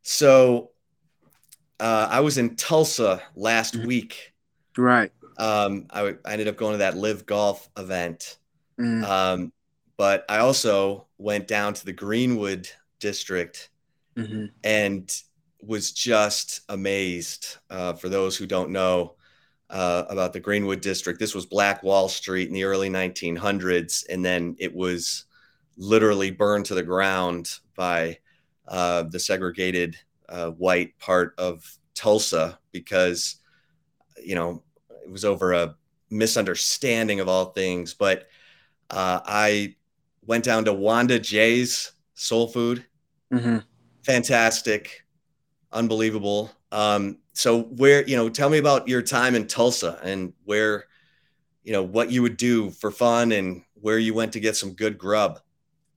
So, 0.01 0.71
uh, 1.79 2.07
I 2.09 2.21
was 2.21 2.37
in 2.37 2.55
Tulsa 2.55 3.21
last 3.35 3.75
mm-hmm. 3.75 3.87
week. 3.87 4.33
Right. 4.77 5.11
I, 5.91 6.15
I 6.25 6.31
ended 6.33 6.47
up 6.47 6.57
going 6.57 6.73
to 6.73 6.77
that 6.79 6.97
live 6.97 7.25
Golf 7.25 7.69
event 7.77 8.39
Mm. 8.79 9.03
Um, 9.03 9.53
but 9.97 10.25
I 10.29 10.37
also 10.37 11.07
went 11.17 11.47
down 11.47 11.73
to 11.73 11.85
the 11.85 11.93
Greenwood 11.93 12.69
district 12.99 13.69
mm-hmm. 14.15 14.45
and 14.63 15.21
was 15.61 15.91
just 15.91 16.61
amazed. 16.69 17.57
Uh, 17.69 17.93
for 17.93 18.09
those 18.09 18.37
who 18.37 18.45
don't 18.45 18.71
know 18.71 19.15
uh, 19.69 20.03
about 20.09 20.33
the 20.33 20.39
Greenwood 20.39 20.81
district, 20.81 21.19
this 21.19 21.35
was 21.35 21.45
Black 21.45 21.83
Wall 21.83 22.07
Street 22.07 22.47
in 22.47 22.53
the 22.53 22.63
early 22.63 22.89
1900s, 22.89 24.05
and 24.09 24.23
then 24.23 24.55
it 24.57 24.73
was 24.73 25.25
literally 25.77 26.31
burned 26.31 26.65
to 26.65 26.75
the 26.75 26.83
ground 26.83 27.51
by 27.75 28.17
uh, 28.67 29.03
the 29.03 29.19
segregated 29.19 29.97
uh, 30.29 30.51
white 30.51 30.97
part 30.99 31.33
of 31.37 31.77
Tulsa 31.93 32.59
because, 32.71 33.37
you 34.23 34.35
know, 34.35 34.63
it 35.03 35.11
was 35.11 35.25
over 35.25 35.53
a 35.53 35.75
misunderstanding 36.09 37.19
of 37.19 37.27
all 37.27 37.45
things. 37.45 37.93
But 37.93 38.27
uh, 38.89 39.21
I 39.25 39.75
went 40.25 40.43
down 40.43 40.65
to 40.65 40.73
Wanda 40.73 41.19
J's 41.19 41.91
Soul 42.13 42.47
Food. 42.47 42.85
Mm-hmm. 43.33 43.57
Fantastic, 44.03 45.05
unbelievable. 45.71 46.51
Um, 46.71 47.17
so 47.33 47.63
where 47.63 48.05
you 48.07 48.15
know, 48.15 48.29
tell 48.29 48.49
me 48.49 48.57
about 48.57 48.87
your 48.87 49.01
time 49.01 49.35
in 49.35 49.47
Tulsa 49.47 49.99
and 50.03 50.33
where, 50.45 50.85
you 51.63 51.71
know, 51.71 51.83
what 51.83 52.11
you 52.11 52.21
would 52.21 52.37
do 52.37 52.69
for 52.71 52.91
fun 52.91 53.31
and 53.31 53.63
where 53.75 53.97
you 53.97 54.13
went 54.13 54.33
to 54.33 54.39
get 54.39 54.55
some 54.55 54.73
good 54.73 54.97
grub. 54.97 55.39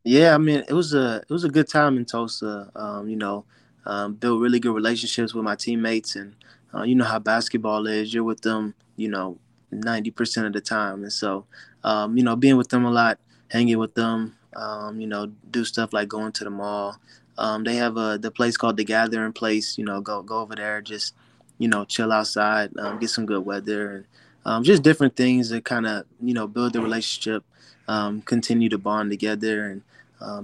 Yeah, 0.04 0.34
I 0.34 0.38
mean, 0.38 0.64
it 0.68 0.72
was 0.72 0.94
a 0.94 1.16
it 1.28 1.30
was 1.32 1.44
a 1.44 1.48
good 1.48 1.68
time 1.68 1.96
in 1.96 2.04
Tulsa. 2.04 2.70
Um, 2.74 3.08
you 3.08 3.16
know, 3.16 3.44
um, 3.86 4.14
built 4.14 4.40
really 4.40 4.60
good 4.60 4.74
relationships 4.74 5.34
with 5.34 5.44
my 5.44 5.56
teammates, 5.56 6.16
and 6.16 6.34
uh, 6.74 6.82
you 6.82 6.94
know 6.94 7.04
how 7.04 7.18
basketball 7.18 7.86
is. 7.86 8.12
You're 8.12 8.24
with 8.24 8.40
them, 8.40 8.74
you 8.96 9.08
know, 9.08 9.38
ninety 9.72 10.10
percent 10.10 10.46
of 10.46 10.52
the 10.52 10.60
time, 10.60 11.02
and 11.02 11.12
so 11.12 11.46
um, 11.84 12.16
you 12.16 12.22
know, 12.22 12.36
being 12.36 12.56
with 12.56 12.68
them 12.68 12.84
a 12.84 12.90
lot, 12.90 13.18
hanging 13.48 13.78
with 13.78 13.94
them, 13.94 14.36
um, 14.54 15.00
you 15.00 15.06
know, 15.06 15.26
do 15.50 15.64
stuff 15.64 15.92
like 15.92 16.08
going 16.08 16.32
to 16.32 16.44
the 16.44 16.50
mall. 16.50 16.96
Um, 17.38 17.64
they 17.64 17.76
have 17.76 17.96
a 17.96 18.18
the 18.18 18.30
place 18.30 18.56
called 18.56 18.76
the 18.76 18.84
Gathering 18.84 19.32
Place. 19.32 19.78
You 19.78 19.84
know, 19.84 20.00
go 20.00 20.22
go 20.22 20.40
over 20.40 20.54
there, 20.54 20.80
just 20.80 21.14
you 21.58 21.68
know, 21.68 21.84
chill 21.84 22.12
outside, 22.12 22.70
um, 22.78 22.98
get 22.98 23.10
some 23.10 23.26
good 23.26 23.44
weather, 23.44 23.90
and 23.96 24.04
um, 24.44 24.64
just 24.64 24.82
different 24.82 25.16
things 25.16 25.48
that 25.48 25.64
kind 25.64 25.86
of 25.86 26.04
you 26.20 26.34
know 26.34 26.46
build 26.46 26.74
the 26.74 26.80
relationship, 26.80 27.44
um, 27.88 28.22
continue 28.22 28.68
to 28.68 28.78
bond 28.78 29.10
together, 29.10 29.64
and 29.66 29.82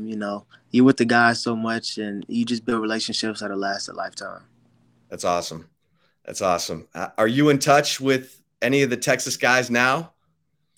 you 0.08 0.16
know, 0.16 0.44
you're 0.70 0.84
with 0.84 0.96
the 0.96 1.04
guys 1.04 1.40
so 1.40 1.54
much, 1.54 1.98
and 1.98 2.24
you 2.28 2.44
just 2.44 2.64
build 2.64 2.82
relationships 2.82 3.40
that'll 3.40 3.56
last 3.56 3.88
a 3.88 3.92
lifetime. 3.92 4.42
That's 5.08 5.24
awesome. 5.24 5.68
That's 6.24 6.42
awesome. 6.42 6.88
Uh, 6.94 7.08
are 7.16 7.28
you 7.28 7.48
in 7.48 7.58
touch 7.58 8.00
with 8.00 8.42
any 8.62 8.82
of 8.82 8.90
the 8.90 8.96
Texas 8.96 9.36
guys 9.36 9.70
now? 9.70 10.12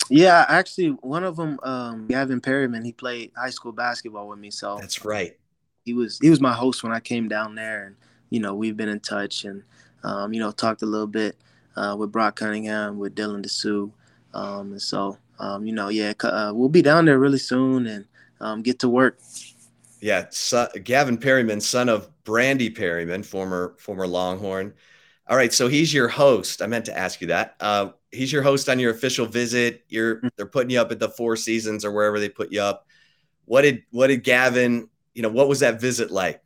Yeah, 0.09 0.45
actually, 0.49 0.89
one 0.89 1.23
of 1.23 1.37
them, 1.37 1.59
um, 1.63 2.09
Gavin 2.09 2.41
Perryman, 2.41 2.85
he 2.85 2.93
played 2.93 3.31
high 3.37 3.51
school 3.51 3.73
basketball 3.73 4.29
with 4.29 4.39
me. 4.39 4.51
So 4.51 4.79
that's 4.81 5.05
right. 5.05 5.37
He 5.85 5.95
was 5.95 6.19
he 6.21 6.31
was 6.31 6.41
my 6.41 6.53
host 6.53 6.83
when 6.83 6.93
I 6.93 7.01
came 7.01 7.29
down 7.29 7.55
there, 7.55 7.85
and 7.85 7.97
you 8.29 8.41
know 8.41 8.55
we've 8.55 8.77
been 8.77 8.89
in 8.89 9.01
touch 9.01 9.45
and 9.45 9.63
um, 10.03 10.33
you 10.33 10.41
know 10.41 10.51
talked 10.51 10.83
a 10.83 10.87
little 10.87 11.07
bit 11.07 11.37
uh, 11.77 11.95
with 11.99 12.11
Brock 12.11 12.37
Cunningham, 12.37 12.99
with 12.99 13.15
Dylan 13.15 13.45
Disu, 13.45 13.93
um, 14.35 14.73
and 14.73 14.83
so 14.83 15.17
um, 15.39 15.65
you 15.65 15.73
know 15.73 15.89
yeah 15.89 16.13
uh, 16.25 16.53
we'll 16.55 16.69
be 16.69 16.83
down 16.83 17.05
there 17.05 17.19
really 17.19 17.39
soon 17.39 17.87
and 17.87 18.05
um, 18.41 18.63
get 18.63 18.81
to 18.81 18.89
work. 18.89 19.21
Yeah, 20.01 20.27
so, 20.31 20.67
Gavin 20.83 21.19
Perryman, 21.19 21.61
son 21.61 21.89
of 21.89 22.09
Brandy 22.25 22.71
Perryman, 22.71 23.23
former 23.23 23.75
former 23.79 24.07
Longhorn. 24.07 24.75
All 25.31 25.37
right, 25.37 25.53
so 25.55 25.69
he's 25.69 25.95
your 25.95 26.09
host. 26.09 26.61
I 26.61 26.67
meant 26.67 26.87
to 26.87 26.99
ask 26.99 27.21
you 27.21 27.29
that. 27.29 27.55
Uh, 27.61 27.91
he's 28.11 28.33
your 28.33 28.43
host 28.43 28.69
on 28.69 28.81
your 28.81 28.91
official 28.91 29.27
visit. 29.27 29.85
You're 29.89 30.17
mm. 30.17 30.31
they're 30.37 30.45
putting 30.45 30.71
you 30.71 30.81
up 30.81 30.91
at 30.91 30.99
the 30.99 31.09
Four 31.09 31.37
Seasons 31.37 31.85
or 31.85 31.93
wherever 31.93 32.19
they 32.19 32.29
put 32.29 32.51
you 32.51 32.61
up. 32.61 32.85
What 33.45 33.63
did 33.63 33.85
what 33.93 34.09
did 34.09 34.25
Gavin? 34.25 34.89
You 35.15 35.23
know, 35.23 35.29
what 35.29 35.49
was 35.49 35.61
that 35.61 35.81
visit 35.81 36.11
like? 36.11 36.43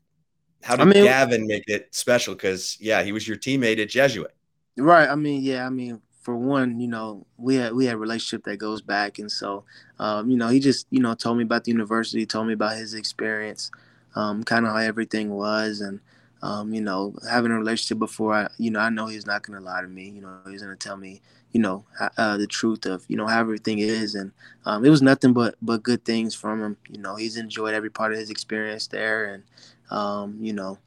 How 0.63 0.77
did 0.77 0.83
I 0.83 0.85
mean, 0.85 1.05
Gavin 1.05 1.47
make 1.47 1.65
it 1.67 1.95
special? 1.95 2.35
Because 2.35 2.77
yeah, 2.79 3.03
he 3.03 3.13
was 3.13 3.27
your 3.27 3.39
teammate 3.39 3.81
at 3.81 3.89
Jesuit. 3.89 4.35
Right. 4.77 5.09
I 5.09 5.15
mean, 5.15 5.43
yeah. 5.43 5.67
I 5.67 5.71
mean, 5.71 6.03
for 6.21 6.37
one, 6.37 6.79
you 6.79 6.89
know, 6.89 7.27
we 7.39 7.55
had 7.55 7.73
we 7.73 7.87
had 7.87 7.95
a 7.95 7.99
relationship 7.99 8.45
that 8.45 8.59
goes 8.59 8.83
back, 8.83 9.19
and 9.19 9.33
so, 9.33 9.65
um, 9.99 10.29
you 10.31 10.37
know, 10.37 10.49
he 10.49 10.61
just 10.61 10.87
you 10.91 11.01
know 11.01 11.15
told 11.15 11.39
me 11.39 11.45
about 11.45 11.65
the 11.65 11.73
university, 11.73 12.27
told 12.27 12.49
me 12.49 12.53
about 12.53 12.77
his 12.77 12.93
experience, 12.93 13.71
um, 14.15 14.45
kind 14.45 14.67
of 14.67 14.73
how 14.73 14.79
everything 14.79 15.31
was, 15.31 15.81
and 15.81 16.01
um, 16.45 16.75
you 16.75 16.83
know, 16.83 17.15
having 17.29 17.51
a 17.51 17.59
relationship 17.59 17.99
before 17.99 18.35
I, 18.35 18.49
you 18.59 18.71
know, 18.71 18.79
I 18.79 18.91
know 18.91 19.07
he's 19.07 19.25
not 19.25 19.43
gonna 19.43 19.63
lie 19.63 19.81
to 19.81 19.89
me. 19.89 20.11
You 20.11 20.21
know, 20.21 20.41
he's 20.51 20.61
gonna 20.61 20.77
tell 20.77 20.99
me, 20.99 21.23
you 21.53 21.61
know, 21.61 21.87
uh, 22.19 22.37
the 22.37 22.47
truth 22.47 22.85
of, 22.85 23.03
you 23.09 23.17
know, 23.17 23.27
how 23.27 23.41
everything 23.41 23.79
is, 23.79 24.15
and 24.15 24.31
um, 24.67 24.85
it 24.85 24.91
was 24.91 25.01
nothing 25.01 25.33
but 25.33 25.55
but 25.63 25.83
good 25.83 26.05
things 26.05 26.35
from 26.35 26.63
him. 26.63 26.77
You 26.91 26.99
know, 26.99 27.17
he's 27.17 27.39
enjoyed 27.39 27.73
every 27.73 27.89
part 27.89 28.13
of 28.13 28.19
his 28.19 28.29
experience 28.29 28.89
there, 28.89 29.25
and 29.33 29.43
um, 29.91 30.37
you 30.39 30.53
know, 30.53 30.79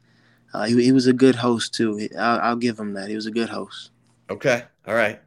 uh, 0.54 0.66
he, 0.66 0.80
he, 0.80 0.92
was 0.92 1.08
a 1.08 1.12
good 1.12 1.34
host 1.34 1.74
too. 1.74 2.08
I'll, 2.16 2.38
I'll 2.40 2.56
give 2.56 2.78
him 2.78 2.92
that. 2.94 3.08
He 3.08 3.16
was 3.16 3.26
a 3.26 3.32
good 3.32 3.48
host. 3.48 3.90
Okay, 4.30 4.62
all 4.86 4.94
right. 4.94 5.20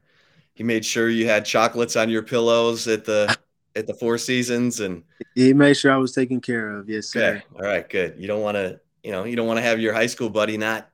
He 0.54 0.64
made 0.64 0.86
sure 0.86 1.10
you 1.10 1.28
had 1.28 1.44
chocolates 1.44 1.98
on 1.98 2.10
your 2.10 2.24
pillows 2.24 2.88
at 2.88 3.04
the 3.04 3.38
at 3.76 3.86
the 3.86 3.94
Four 3.96 4.18
Seasons, 4.18 4.80
and 4.80 5.04
he 5.36 5.54
made 5.54 5.74
sure 5.74 5.92
I 5.92 5.98
was 5.98 6.14
taken 6.14 6.40
care 6.40 6.70
of. 6.70 6.88
Yes, 6.88 7.08
sir. 7.08 7.36
Okay, 7.36 7.44
all 7.54 7.70
right, 7.70 7.90
good. 7.90 8.16
You 8.18 8.28
don't 8.28 8.42
want 8.42 8.56
to 8.56 8.80
you 9.04 9.12
know, 9.12 9.24
you 9.24 9.36
don't 9.36 9.48
want 9.48 9.58
to 9.58 9.64
have 9.64 9.80
your 9.80 9.94
high 9.94 10.08
school 10.08 10.30
buddy 10.30 10.58
not 10.58 10.90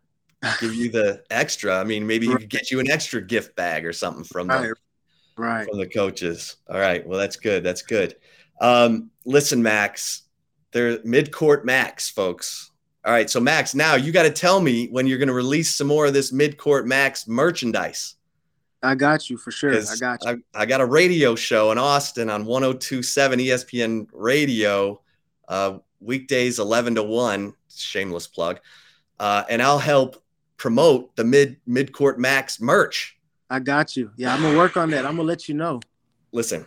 give 0.59 0.73
you 0.73 0.91
the 0.91 1.23
extra. 1.29 1.79
I 1.79 1.83
mean, 1.83 2.05
maybe 2.05 2.27
he 2.27 2.35
could 2.35 2.49
get 2.49 2.71
you 2.71 2.79
an 2.79 2.89
extra 2.89 3.21
gift 3.21 3.55
bag 3.55 3.85
or 3.85 3.93
something 3.93 4.23
from 4.23 4.47
the 4.47 4.75
right 5.37 5.67
from 5.67 5.79
the 5.79 5.87
coaches. 5.87 6.57
All 6.69 6.79
right, 6.79 7.05
well, 7.05 7.19
that's 7.19 7.35
good. 7.35 7.63
That's 7.63 7.81
good. 7.81 8.15
Um, 8.59 9.11
listen, 9.25 9.61
Max, 9.61 10.23
they're 10.71 10.99
mid-court 11.03 11.65
Max, 11.65 12.09
folks. 12.09 12.71
All 13.05 13.13
right, 13.13 13.29
so 13.29 13.39
Max, 13.39 13.73
now 13.73 13.95
you 13.95 14.11
got 14.11 14.23
to 14.23 14.31
tell 14.31 14.59
me 14.59 14.87
when 14.87 15.07
you're 15.07 15.19
going 15.19 15.27
to 15.27 15.33
release 15.33 15.73
some 15.73 15.87
more 15.87 16.07
of 16.07 16.13
this 16.13 16.33
mid-court 16.33 16.87
Max 16.87 17.27
merchandise. 17.27 18.15
I 18.83 18.95
got 18.95 19.29
you 19.29 19.37
for 19.37 19.51
sure. 19.51 19.73
I 19.73 19.95
got 19.99 20.23
you. 20.23 20.43
I, 20.53 20.61
I, 20.61 20.65
got 20.65 20.81
a 20.81 20.85
radio 20.85 21.35
show 21.35 21.71
in 21.71 21.77
Austin 21.77 22.29
on 22.29 22.45
1027 22.45 23.39
ESPN 23.39 24.07
radio, 24.13 25.01
uh, 25.47 25.79
weekdays 25.99 26.59
11 26.59 26.95
to 26.95 27.03
1 27.03 27.53
shameless 27.73 28.27
plug. 28.27 28.59
Uh, 29.19 29.43
and 29.49 29.61
I'll 29.61 29.79
help 29.79 30.23
promote 30.57 31.15
the 31.15 31.23
mid 31.23 31.57
mid 31.65 31.91
court 31.93 32.19
max 32.19 32.59
merch. 32.59 33.17
I 33.49 33.59
got 33.59 33.95
you. 33.95 34.11
Yeah, 34.17 34.33
I'm 34.33 34.41
gonna 34.41 34.57
work 34.57 34.77
on 34.77 34.89
that. 34.91 35.05
I'm 35.05 35.15
gonna 35.15 35.27
let 35.27 35.47
you 35.47 35.55
know. 35.55 35.79
Listen, 36.31 36.65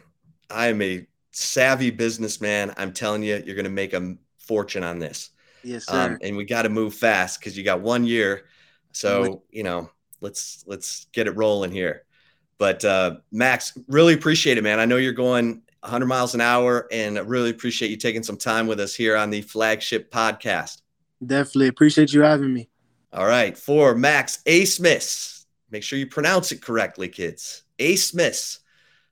I 0.48 0.68
am 0.68 0.80
a 0.80 1.06
savvy 1.32 1.90
businessman. 1.90 2.72
I'm 2.76 2.92
telling 2.92 3.22
you, 3.22 3.42
you're 3.44 3.56
gonna 3.56 3.68
make 3.68 3.92
a 3.92 4.16
fortune 4.38 4.82
on 4.82 4.98
this. 4.98 5.30
Yes, 5.62 5.86
sir. 5.86 6.12
Um, 6.12 6.18
and 6.22 6.36
we 6.36 6.44
got 6.44 6.62
to 6.62 6.68
move 6.68 6.94
fast 6.94 7.38
because 7.38 7.56
you 7.56 7.62
got 7.62 7.80
one 7.80 8.04
year. 8.04 8.46
So 8.92 9.42
you 9.50 9.62
know, 9.62 9.90
let's 10.20 10.64
let's 10.66 11.06
get 11.12 11.26
it 11.26 11.36
rolling 11.36 11.70
here. 11.70 12.04
But 12.58 12.84
uh, 12.84 13.16
Max, 13.30 13.76
really 13.88 14.14
appreciate 14.14 14.58
it, 14.58 14.62
man. 14.62 14.80
I 14.80 14.84
know 14.84 14.96
you're 14.96 15.12
going 15.12 15.62
100 15.80 16.06
miles 16.06 16.34
an 16.34 16.40
hour, 16.40 16.86
and 16.92 17.18
I 17.18 17.22
really 17.22 17.50
appreciate 17.50 17.90
you 17.90 17.96
taking 17.96 18.22
some 18.22 18.36
time 18.36 18.66
with 18.66 18.80
us 18.80 18.94
here 18.94 19.16
on 19.16 19.30
the 19.30 19.42
flagship 19.42 20.10
podcast. 20.10 20.82
Definitely 21.24 21.68
appreciate 21.68 22.12
you 22.12 22.22
having 22.22 22.52
me. 22.52 22.68
All 23.12 23.26
right, 23.26 23.56
for 23.56 23.94
Max 23.94 24.42
Abmas, 24.46 25.46
make 25.70 25.82
sure 25.82 25.98
you 25.98 26.06
pronounce 26.06 26.52
it 26.52 26.62
correctly, 26.62 27.08
kids. 27.08 27.64
Abmas. 27.78 28.60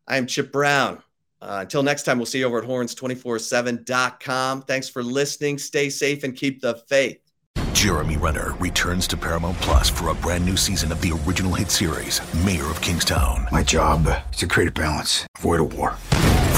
I 0.07 0.17
am 0.17 0.27
Chip 0.27 0.53
Brown. 0.53 1.03
Uh, 1.41 1.59
until 1.61 1.83
next 1.83 2.03
time, 2.03 2.19
we'll 2.19 2.27
see 2.27 2.41
you 2.41 2.47
over 2.47 2.59
at 2.59 2.65
horns247.com. 2.65 4.63
Thanks 4.63 4.89
for 4.89 5.03
listening. 5.03 5.59
Stay 5.59 5.91
safe 5.91 6.25
and 6.25 6.35
keep 6.35 6.61
the 6.61 6.75
faith. 6.89 7.21
Jeremy 7.73 8.17
Renner 8.17 8.55
returns 8.55 9.07
to 9.09 9.17
Paramount 9.17 9.57
Plus 9.59 9.89
for 9.89 10.09
a 10.09 10.15
brand 10.15 10.45
new 10.45 10.57
season 10.57 10.91
of 10.91 11.01
the 11.01 11.13
original 11.25 11.55
hit 11.55 11.71
series, 11.71 12.21
Mayor 12.45 12.65
of 12.65 12.81
Kingstown. 12.81 13.47
My 13.53 13.63
job 13.63 14.09
is 14.33 14.39
to 14.39 14.49
create 14.49 14.71
a 14.71 14.73
balance, 14.73 15.27
avoid 15.39 15.61
a 15.61 15.65
war. 15.65 15.97